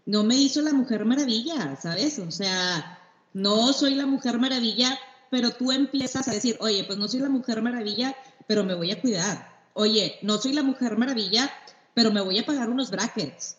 no 0.05 0.25
me 0.25 0.37
hizo 0.37 0.63
la 0.63 0.73
mujer 0.73 1.05
maravilla, 1.05 1.77
¿sabes? 1.77 2.19
O 2.19 2.31
sea, 2.31 3.01
no 3.33 3.73
soy 3.73 3.95
la 3.95 4.07
mujer 4.07 4.39
maravilla, 4.39 4.99
pero 5.31 5.51
tú 5.51 5.73
empiezas 5.73 6.29
a 6.29 6.33
decir, 6.33 6.57
oye, 6.61 6.85
pues 6.85 6.99
no 6.99 7.09
soy 7.09 7.21
la 7.21 7.29
mujer 7.29 7.61
maravilla, 7.63 8.17
pero 8.47 8.65
me 8.65 8.75
voy 8.75 8.93
a 8.93 9.01
cuidar. 9.01 9.57
Oye, 9.75 10.19
no 10.23 10.39
soy 10.39 10.53
la 10.53 10.63
mujer 10.63 10.97
maravilla, 10.97 11.51
pero 11.95 12.11
me 12.13 12.21
voy 12.21 12.39
a 12.39 12.47
pagar 12.47 12.71
unos 12.71 12.91
brackets. 12.91 13.57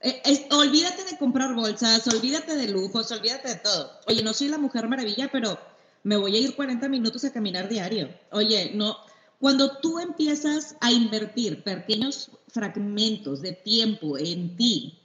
Eh, 0.00 0.46
olvídate 0.52 1.04
de 1.04 1.18
comprar 1.18 1.54
bolsas, 1.54 2.06
olvídate 2.06 2.54
de 2.56 2.68
lujos, 2.68 3.10
olvídate 3.10 3.48
de 3.48 3.56
todo. 3.56 3.90
Oye, 4.06 4.22
no 4.22 4.32
soy 4.32 4.48
la 4.48 4.58
mujer 4.58 4.88
maravilla, 4.88 5.28
pero 5.30 5.58
me 6.04 6.16
voy 6.16 6.36
a 6.36 6.40
ir 6.40 6.54
40 6.54 6.88
minutos 6.88 7.24
a 7.24 7.32
caminar 7.32 7.68
diario. 7.68 8.08
Oye, 8.30 8.72
no. 8.74 8.96
Cuando 9.40 9.78
tú 9.78 9.98
empiezas 9.98 10.76
a 10.80 10.92
invertir 10.92 11.62
pequeños 11.62 12.30
fragmentos 12.48 13.40
de 13.42 13.52
tiempo 13.52 14.18
en 14.18 14.56
ti, 14.56 14.98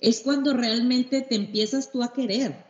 es 0.00 0.20
cuando 0.20 0.52
realmente 0.52 1.22
te 1.22 1.36
empiezas 1.36 1.90
tú 1.90 2.02
a 2.02 2.12
querer. 2.12 2.64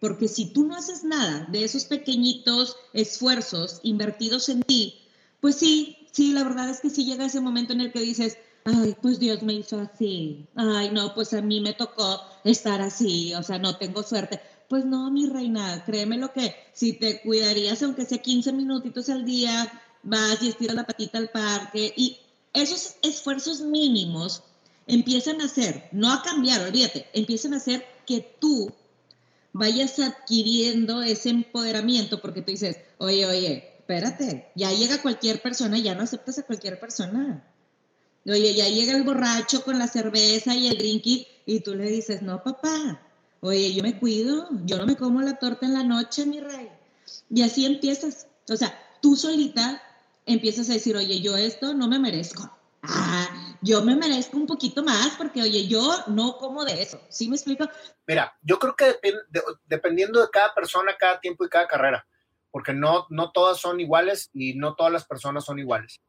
Porque 0.00 0.28
si 0.28 0.52
tú 0.52 0.66
no 0.66 0.76
haces 0.76 1.04
nada 1.04 1.46
de 1.50 1.64
esos 1.64 1.86
pequeñitos 1.86 2.76
esfuerzos 2.92 3.80
invertidos 3.82 4.50
en 4.50 4.62
ti, 4.62 5.00
pues 5.40 5.56
sí, 5.56 5.96
sí, 6.12 6.32
la 6.32 6.44
verdad 6.44 6.68
es 6.68 6.80
que 6.80 6.90
sí 6.90 7.06
llega 7.06 7.24
ese 7.24 7.40
momento 7.40 7.72
en 7.72 7.80
el 7.80 7.92
que 7.92 8.00
dices, 8.00 8.36
ay, 8.64 8.96
pues 9.00 9.18
Dios 9.18 9.42
me 9.42 9.54
hizo 9.54 9.78
así, 9.78 10.46
ay, 10.56 10.90
no, 10.90 11.14
pues 11.14 11.34
a 11.34 11.42
mí 11.42 11.60
me 11.60 11.74
tocó 11.74 12.20
estar 12.44 12.80
así, 12.80 13.34
o 13.34 13.42
sea, 13.42 13.58
no 13.58 13.76
tengo 13.76 14.02
suerte. 14.02 14.40
Pues 14.68 14.84
no, 14.84 15.10
mi 15.10 15.26
reina, 15.26 15.84
créeme 15.84 16.16
lo 16.16 16.32
que 16.32 16.54
si 16.72 16.94
te 16.94 17.20
cuidarías, 17.20 17.82
aunque 17.82 18.06
sea 18.06 18.18
15 18.18 18.52
minutitos 18.52 19.10
al 19.10 19.24
día, 19.24 19.70
vas 20.02 20.42
y 20.42 20.48
estiras 20.48 20.74
la 20.74 20.86
patita 20.86 21.18
al 21.18 21.28
parque 21.28 21.92
y 21.96 22.18
esos 22.52 22.96
esfuerzos 23.02 23.60
mínimos 23.60 24.42
empiezan 24.86 25.40
a 25.40 25.44
hacer, 25.44 25.88
no 25.92 26.12
a 26.12 26.22
cambiar, 26.22 26.62
olvídate, 26.62 27.06
empiezan 27.12 27.52
a 27.54 27.58
hacer 27.58 27.84
que 28.06 28.36
tú 28.40 28.72
vayas 29.52 29.98
adquiriendo 29.98 31.02
ese 31.02 31.30
empoderamiento 31.30 32.20
porque 32.20 32.40
tú 32.42 32.50
dices, 32.50 32.78
oye, 32.98 33.26
oye, 33.26 33.74
espérate, 33.78 34.50
ya 34.54 34.72
llega 34.72 35.02
cualquier 35.02 35.42
persona 35.42 35.78
ya 35.78 35.94
no 35.94 36.02
aceptas 36.02 36.38
a 36.38 36.42
cualquier 36.42 36.80
persona. 36.80 37.44
Oye, 38.26 38.54
ya 38.54 38.68
llega 38.68 38.96
el 38.96 39.02
borracho 39.02 39.62
con 39.62 39.78
la 39.78 39.86
cerveza 39.86 40.54
y 40.54 40.68
el 40.68 40.78
drinky 40.78 41.26
y 41.44 41.60
tú 41.60 41.74
le 41.74 41.84
dices, 41.84 42.22
no, 42.22 42.42
papá, 42.42 43.00
oye, 43.40 43.74
yo 43.74 43.82
me 43.82 43.98
cuido, 43.98 44.48
yo 44.64 44.78
no 44.78 44.86
me 44.86 44.96
como 44.96 45.20
la 45.20 45.38
torta 45.38 45.66
en 45.66 45.74
la 45.74 45.84
noche, 45.84 46.24
mi 46.24 46.40
rey. 46.40 46.70
Y 47.28 47.42
así 47.42 47.66
empiezas, 47.66 48.26
o 48.48 48.56
sea, 48.56 48.78
tú 49.02 49.16
solita 49.16 49.82
empiezas 50.24 50.70
a 50.70 50.74
decir, 50.74 50.96
oye, 50.96 51.20
yo 51.20 51.36
esto 51.36 51.74
no 51.74 51.86
me 51.86 51.98
merezco. 51.98 52.50
Ah, 52.82 53.56
yo 53.60 53.82
me 53.82 53.96
merezco 53.96 54.36
un 54.36 54.46
poquito 54.46 54.82
más 54.82 55.10
porque, 55.16 55.42
oye, 55.42 55.66
yo 55.66 56.04
no 56.06 56.36
como 56.38 56.64
de 56.64 56.82
eso. 56.82 57.00
¿Sí 57.08 57.28
me 57.28 57.36
explico? 57.36 57.68
Mira, 58.06 58.34
yo 58.42 58.58
creo 58.58 58.74
que 58.76 58.98
dependiendo 59.66 60.20
de 60.20 60.30
cada 60.30 60.54
persona, 60.54 60.96
cada 60.98 61.20
tiempo 61.20 61.44
y 61.44 61.48
cada 61.48 61.66
carrera, 61.66 62.06
porque 62.50 62.72
no, 62.72 63.06
no 63.10 63.32
todas 63.32 63.58
son 63.58 63.80
iguales 63.80 64.30
y 64.32 64.54
no 64.54 64.74
todas 64.74 64.92
las 64.92 65.04
personas 65.04 65.44
son 65.44 65.58
iguales. 65.58 66.00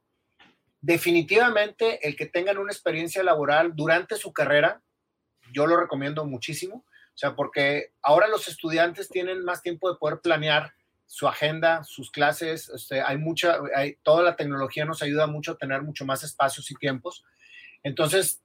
Definitivamente 0.85 2.07
el 2.07 2.15
que 2.15 2.27
tengan 2.27 2.59
una 2.59 2.71
experiencia 2.71 3.23
laboral 3.23 3.75
durante 3.75 4.17
su 4.17 4.31
carrera, 4.31 4.83
yo 5.51 5.65
lo 5.65 5.77
recomiendo 5.77 6.25
muchísimo, 6.25 6.85
o 6.85 7.17
sea, 7.17 7.35
porque 7.35 7.93
ahora 8.03 8.27
los 8.27 8.47
estudiantes 8.47 9.09
tienen 9.09 9.43
más 9.43 9.63
tiempo 9.63 9.91
de 9.91 9.97
poder 9.97 10.19
planear 10.19 10.73
su 11.07 11.27
agenda, 11.27 11.83
sus 11.83 12.11
clases, 12.11 12.69
este, 12.69 13.01
hay 13.01 13.17
mucha, 13.17 13.57
hay, 13.75 13.97
toda 14.03 14.21
la 14.21 14.35
tecnología 14.35 14.85
nos 14.85 15.01
ayuda 15.01 15.25
mucho 15.25 15.53
a 15.53 15.57
tener 15.57 15.81
mucho 15.81 16.05
más 16.05 16.23
espacios 16.23 16.69
y 16.69 16.75
tiempos. 16.75 17.23
Entonces, 17.81 18.43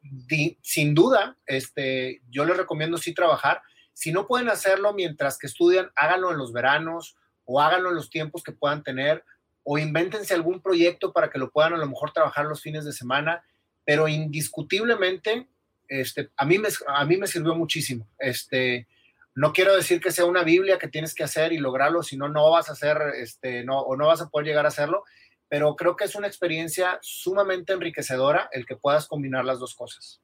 sin 0.63 0.95
duda, 0.95 1.37
este, 1.45 2.23
yo 2.31 2.47
les 2.47 2.57
recomiendo 2.57 2.97
sí 2.97 3.13
trabajar. 3.13 3.61
Si 3.93 4.13
no 4.13 4.27
pueden 4.27 4.49
hacerlo 4.49 4.95
mientras 4.95 5.39
que 5.39 5.47
estudian, 5.47 5.91
háganlo 5.95 6.31
en 6.31 6.39
los 6.39 6.55
veranos 6.55 7.17
o 7.45 7.61
háganlo 7.61 7.91
en 7.91 7.97
los 7.97 8.09
tiempos 8.09 8.43
que 8.43 8.53
puedan 8.53 8.83
tener 8.83 9.25
o 9.63 9.79
invéntense 9.79 10.35
algún 10.35 10.61
proyecto 10.61 11.13
para 11.13 11.31
que 11.31 11.39
lo 11.39 11.51
puedan 11.51 11.75
a 11.75 11.79
lo 11.79 11.87
mejor 11.87 12.13
trabajar 12.13 12.47
los 12.47 12.63
fines 12.63 12.85
de 12.85 12.93
semana, 12.93 13.45
pero 13.85 14.09
indiscutiblemente, 14.09 15.49
este, 15.89 16.31
a, 16.37 16.45
mí 16.45 16.59
me, 16.59 16.69
a 16.89 17.05
mí 17.05 17.17
me 17.17 17.27
sirvió 17.27 17.55
muchísimo. 17.55 18.09
Este, 18.19 18.87
no 19.35 19.53
quiero 19.53 19.75
decir 19.75 20.01
que 20.01 20.13
sea 20.13 20.25
una 20.25 20.43
Biblia 20.43 20.79
que 20.79 20.89
tienes 20.89 21.15
que 21.15 21.25
hacer 21.25 21.53
y 21.53 21.59
lograrlo, 21.59 22.03
si 22.03 22.17
no, 22.17 22.29
no 22.29 22.51
vas 22.51 22.69
a 22.69 22.73
hacer, 22.73 22.99
este, 23.17 23.65
no, 23.65 23.81
o 23.81 23.97
no 23.97 24.07
vas 24.07 24.21
a 24.21 24.29
poder 24.29 24.47
llegar 24.47 24.65
a 24.65 24.69
hacerlo, 24.69 25.05
pero 25.49 25.77
creo 25.77 25.97
que 25.97 26.05
es 26.05 26.15
una 26.15 26.27
experiencia 26.27 26.99
sumamente 27.03 27.73
enriquecedora 27.73 28.49
el 28.53 28.67
que 28.67 28.77
puedas 28.77 29.07
combinar 29.07 29.45
las 29.45 29.59
dos 29.59 29.75
cosas. 29.75 30.21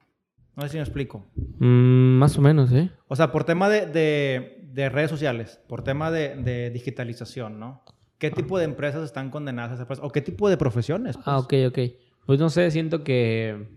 No 0.55 0.62
sé 0.62 0.70
si 0.70 0.77
me 0.77 0.83
explico. 0.83 1.27
Mm, 1.59 2.18
más 2.18 2.38
o 2.38 2.40
menos, 2.40 2.72
¿eh? 2.72 2.90
O 3.09 3.16
sea, 3.16 3.31
por 3.31 3.44
tema 3.44 3.68
de, 3.68 3.87
de, 3.87 4.88
redes 4.88 5.11
sociales, 5.11 5.61
por 5.68 5.83
tema 5.83 6.11
de, 6.11 6.37
de, 6.37 6.70
digitalización, 6.70 7.59
¿no? 7.59 7.83
¿Qué 8.18 8.31
tipo 8.31 8.59
de 8.59 8.64
empresas 8.64 9.05
están 9.05 9.31
condenadas 9.31 9.79
a 9.79 9.83
hacer 9.83 9.98
¿O 10.02 10.11
qué 10.11 10.20
tipo 10.22 10.48
de 10.48 10.57
profesiones? 10.57 11.18
Ah, 11.24 11.38
ok, 11.38 11.55
ok. 11.68 11.79
Pues 12.24 12.40
no 12.40 12.48
sé, 12.50 12.70
siento 12.70 13.05
que 13.05 13.68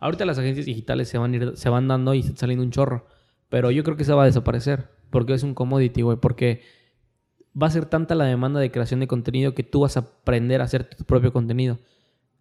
ahorita 0.00 0.24
las 0.24 0.38
agencias 0.38 0.66
digitales 0.66 1.08
se 1.08 1.18
van, 1.18 1.34
ir, 1.34 1.56
se 1.56 1.68
van 1.68 1.88
dando 1.88 2.14
y 2.14 2.22
saliendo 2.22 2.64
un 2.64 2.70
chorro. 2.70 3.06
Pero 3.48 3.70
yo 3.70 3.82
creo 3.84 3.96
que 3.96 4.04
se 4.04 4.12
va 4.12 4.24
a 4.24 4.26
desaparecer. 4.26 4.90
Porque 5.10 5.32
es 5.32 5.42
un 5.42 5.54
commodity, 5.54 6.02
güey. 6.02 6.18
Porque 6.18 6.60
va 7.60 7.66
a 7.66 7.70
ser 7.70 7.86
tanta 7.86 8.14
la 8.14 8.24
demanda 8.24 8.60
de 8.60 8.70
creación 8.70 9.00
de 9.00 9.06
contenido 9.06 9.54
que 9.54 9.62
tú 9.62 9.80
vas 9.80 9.96
a 9.96 10.00
aprender 10.00 10.60
a 10.60 10.64
hacer 10.64 10.84
tu 10.84 11.04
propio 11.04 11.32
contenido. 11.32 11.78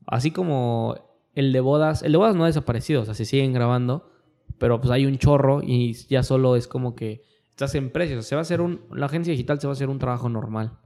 Así 0.05 0.31
como 0.31 0.95
el 1.33 1.53
de 1.53 1.59
bodas, 1.59 2.03
el 2.03 2.11
de 2.11 2.17
bodas 2.17 2.35
no 2.35 2.43
ha 2.43 2.47
desaparecido, 2.47 3.01
o 3.01 3.05
sea, 3.05 3.13
se 3.13 3.25
siguen 3.25 3.53
grabando, 3.53 4.09
pero 4.57 4.79
pues 4.79 4.91
hay 4.91 5.05
un 5.05 5.17
chorro 5.17 5.61
y 5.63 5.93
ya 5.93 6.23
solo 6.23 6.55
es 6.55 6.67
como 6.67 6.95
que 6.95 7.23
estás 7.49 7.75
en 7.75 7.91
precios, 7.91 8.25
se 8.25 8.35
va 8.35 8.41
a 8.41 8.43
hacer 8.43 8.61
un, 8.61 8.81
la 8.91 9.07
agencia 9.07 9.31
digital 9.31 9.59
se 9.59 9.67
va 9.67 9.71
a 9.71 9.75
hacer 9.75 9.89
un 9.89 9.99
trabajo 9.99 10.29
normal. 10.29 10.77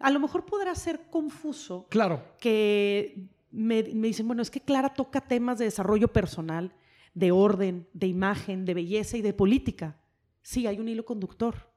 A 0.00 0.10
lo 0.10 0.20
mejor 0.20 0.44
podrá 0.44 0.74
ser 0.74 1.08
confuso. 1.10 1.86
Claro. 1.88 2.22
Que 2.38 3.28
me, 3.50 3.82
me 3.82 4.08
dicen, 4.08 4.26
bueno, 4.26 4.42
es 4.42 4.50
que 4.50 4.60
Clara 4.60 4.94
toca 4.94 5.20
temas 5.20 5.58
de 5.58 5.66
desarrollo 5.66 6.08
personal, 6.08 6.72
de 7.14 7.32
orden, 7.32 7.88
de 7.92 8.06
imagen, 8.06 8.64
de 8.64 8.74
belleza 8.74 9.16
y 9.16 9.22
de 9.22 9.32
política. 9.32 10.00
Sí, 10.42 10.66
hay 10.66 10.78
un 10.78 10.88
hilo 10.88 11.04
conductor 11.04 11.74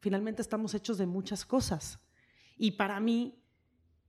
Finalmente 0.00 0.42
estamos 0.42 0.74
hechos 0.74 0.98
de 0.98 1.06
muchas 1.06 1.44
cosas. 1.44 2.00
Y 2.56 2.72
para 2.72 3.00
mí, 3.00 3.42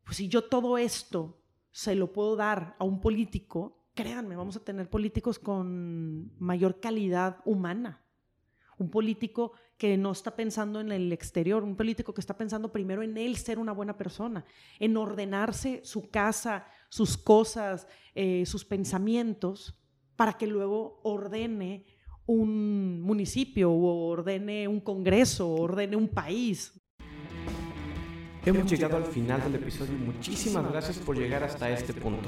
pues 0.03 0.17
si 0.17 0.27
yo 0.27 0.43
todo 0.43 0.77
esto 0.77 1.41
se 1.71 1.95
lo 1.95 2.13
puedo 2.13 2.35
dar 2.35 2.75
a 2.79 2.83
un 2.83 3.01
político, 3.01 3.87
créanme, 3.95 4.35
vamos 4.35 4.55
a 4.55 4.63
tener 4.63 4.89
políticos 4.89 5.39
con 5.39 6.31
mayor 6.39 6.79
calidad 6.79 7.41
humana. 7.45 8.05
Un 8.79 8.89
político 8.89 9.53
que 9.77 9.95
no 9.97 10.11
está 10.11 10.35
pensando 10.35 10.81
en 10.81 10.91
el 10.91 11.13
exterior, 11.13 11.63
un 11.63 11.75
político 11.75 12.13
que 12.13 12.21
está 12.21 12.35
pensando 12.35 12.71
primero 12.71 13.03
en 13.03 13.15
él 13.17 13.37
ser 13.37 13.59
una 13.59 13.71
buena 13.71 13.97
persona, 13.97 14.43
en 14.79 14.97
ordenarse 14.97 15.81
su 15.83 16.09
casa, 16.09 16.65
sus 16.89 17.17
cosas, 17.17 17.87
eh, 18.15 18.45
sus 18.45 18.65
pensamientos, 18.65 19.79
para 20.15 20.33
que 20.33 20.47
luego 20.47 20.99
ordene 21.03 21.85
un 22.25 23.01
municipio 23.01 23.71
o 23.71 24.09
ordene 24.09 24.67
un 24.67 24.81
congreso 24.81 25.49
o 25.49 25.61
ordene 25.61 25.95
un 25.95 26.09
país. 26.09 26.73
Hemos 28.45 28.69
llegado 28.69 28.97
al 28.97 29.05
final 29.05 29.41
del 29.43 29.55
episodio. 29.55 29.93
Muchísimas 29.93 30.69
gracias 30.71 30.97
por 30.99 31.17
llegar 31.17 31.43
hasta 31.43 31.69
este 31.69 31.93
punto. 31.93 32.27